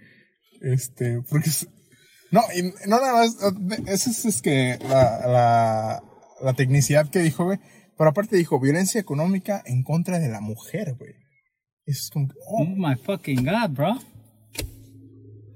[0.62, 1.68] Este, porque es...
[2.30, 3.36] No, y no nada más,
[3.86, 6.02] esa es, es que la, la,
[6.42, 7.58] la tecnicidad que dijo, güey.
[7.96, 11.12] Pero aparte dijo, violencia económica en contra de la mujer, güey.
[11.86, 13.94] Eso es como, Oh oh, my fucking god, bro.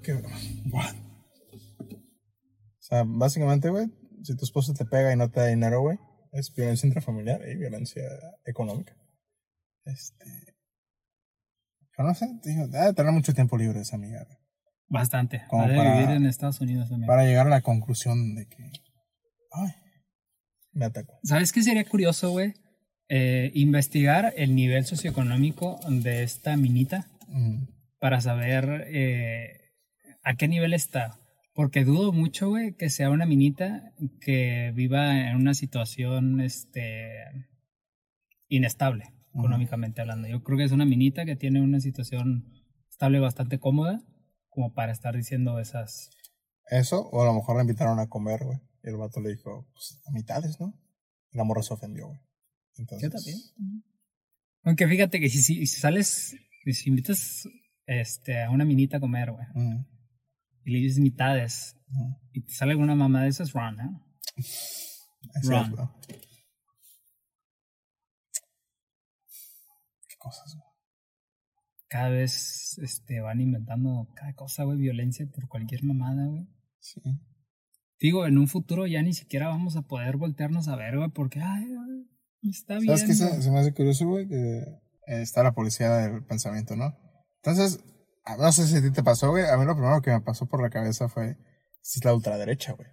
[0.03, 0.15] qué...
[0.73, 0.95] What?
[1.83, 3.87] O sea, básicamente, güey,
[4.23, 5.99] si tu esposo te pega y no te da dinero, güey,
[6.33, 8.03] es violencia intrafamiliar y violencia
[8.45, 8.95] económica.
[9.85, 10.57] Este...
[11.97, 14.39] Pero no sé, digo, debe tener mucho tiempo libre esa amiga, güey.
[14.89, 15.43] Bastante.
[15.49, 17.07] Como para- vivir en Estados Unidos también.
[17.07, 18.71] para llegar a la conclusión de que,
[19.53, 19.71] ay,
[20.73, 21.19] me atacó.
[21.23, 22.55] ¿Sabes qué sería curioso, güey?
[23.09, 27.09] Eh, investigar el nivel socioeconómico de esta minita
[27.99, 29.73] para saber eh,
[30.23, 31.19] a qué nivel está.
[31.53, 37.25] Porque dudo mucho, güey, que sea una minita que viva en una situación este,
[38.49, 40.29] inestable, económicamente hablando.
[40.29, 42.53] Yo creo que es una minita que tiene una situación
[42.89, 44.01] estable bastante cómoda
[44.49, 46.11] como para estar diciendo esas...
[46.67, 48.59] Eso, o a lo mejor la invitaron a comer, güey.
[48.83, 50.75] Y el vato le dijo, pues a mitades, ¿no?
[51.33, 52.21] Y la morra se ofendió, güey.
[52.77, 53.39] Entonces, Yo también.
[54.63, 57.49] Aunque fíjate que si, si, sales, si invitas
[57.87, 59.47] este, a una minita a comer, güey,
[60.65, 61.77] y le dices mitades,
[62.33, 63.91] y te sale alguna mamá de esas, run, ¿eh?
[65.35, 65.95] Es, bro.
[70.09, 70.67] Qué cosas, güey.
[71.89, 76.49] Cada vez este, van inventando cada cosa, güey, violencia por cualquier mamada, güey.
[76.79, 77.03] Sí.
[78.01, 81.41] Digo, en un futuro ya ni siquiera vamos a poder voltearnos a ver, güey, porque,
[81.41, 82.87] ay, ay, está bien.
[82.87, 84.27] ¿Sabes qué se, se me hace curioso, güey?
[84.27, 84.59] Que
[85.07, 86.97] eh, está la policía del pensamiento, ¿no?
[87.43, 87.81] Entonces,
[88.25, 89.45] a- no sé si a ti te pasó, güey.
[89.45, 91.31] A mí lo primero que me pasó por la cabeza fue,
[91.83, 92.89] esta es la ultraderecha, güey.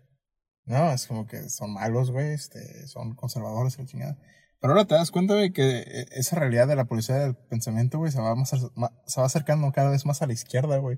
[0.65, 4.17] No, es como que son malos, güey, este, son conservadores, la chingada.
[4.59, 7.97] Pero ahora te das cuenta, güey, que eh, esa realidad de la policía del pensamiento,
[7.99, 10.97] güey, se va más, ma- se va acercando cada vez más a la izquierda, güey,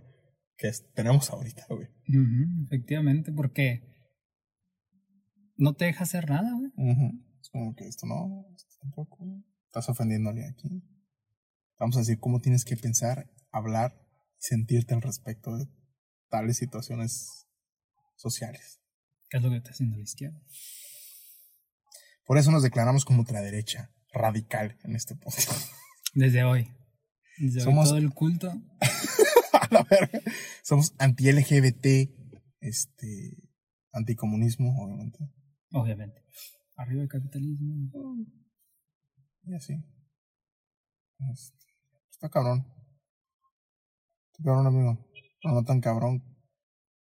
[0.58, 1.88] que tenemos ahorita, güey.
[2.08, 3.89] Ujú, efectivamente, porque
[5.60, 6.72] no te deja hacer nada, güey.
[7.42, 9.18] Es como que esto no, esto tampoco.
[9.66, 10.84] Estás ofendiendo a alguien aquí.
[11.78, 13.94] Vamos a decir cómo tienes que pensar, hablar
[14.40, 15.68] y sentirte al respecto de
[16.30, 17.48] tales situaciones
[18.16, 18.80] sociales.
[19.30, 20.42] ¿Qué es lo que está haciendo la izquierda?
[22.26, 25.72] Por eso nos declaramos como ultraderecha, radical en este podcast.
[26.14, 26.72] Desde hoy.
[27.38, 28.52] Desde Somos- hoy todo el culto.
[29.54, 30.20] a la verga.
[30.64, 32.10] Somos anti-LGBT,
[32.62, 33.38] este,
[33.92, 35.20] anticomunismo, obviamente.
[35.72, 36.24] Obviamente.
[36.76, 38.16] Arriba el capitalismo.
[39.44, 39.74] Y así.
[41.32, 41.66] Este,
[42.10, 42.66] está cabrón.
[44.32, 45.06] Está cabrón, amigo.
[45.42, 46.24] Pero no tan cabrón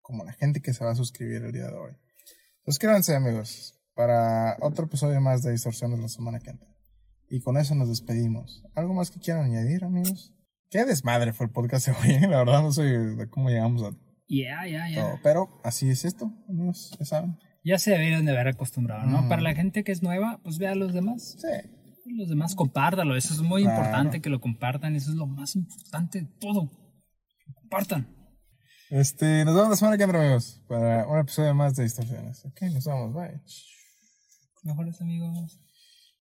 [0.01, 1.93] como la gente que se va a suscribir el día de hoy.
[2.65, 6.69] Suscríbanse, amigos, para otro episodio más de Distorsiones la semana que entra.
[7.29, 8.65] Y con eso nos despedimos.
[8.75, 10.33] ¿Algo más que quieran añadir, amigos?
[10.71, 12.29] Qué desmadre fue el podcast de hoy, ¿eh?
[12.29, 13.97] La verdad no sé de cómo llegamos a
[14.89, 15.03] ya.
[15.03, 15.21] todo.
[15.23, 17.39] Pero así es esto, amigos, ya saben.
[17.67, 19.23] Ya se deberían de haber acostumbrado, ¿no?
[19.23, 19.29] Mm.
[19.29, 21.37] Para la gente que es nueva, pues vea a los demás.
[21.41, 21.69] Sí.
[22.17, 23.17] Los demás compártalo.
[23.17, 23.79] Eso es muy Claro.
[23.79, 24.95] importante que lo compartan.
[24.95, 26.71] Eso es lo más importante de todo.
[27.55, 28.07] Compartan.
[28.91, 32.45] Este, nos vemos la semana que entra, amigos, para un episodio más de Distorsiones.
[32.45, 33.41] Ok, nos vemos, bye.
[34.63, 35.61] Mejores amigos.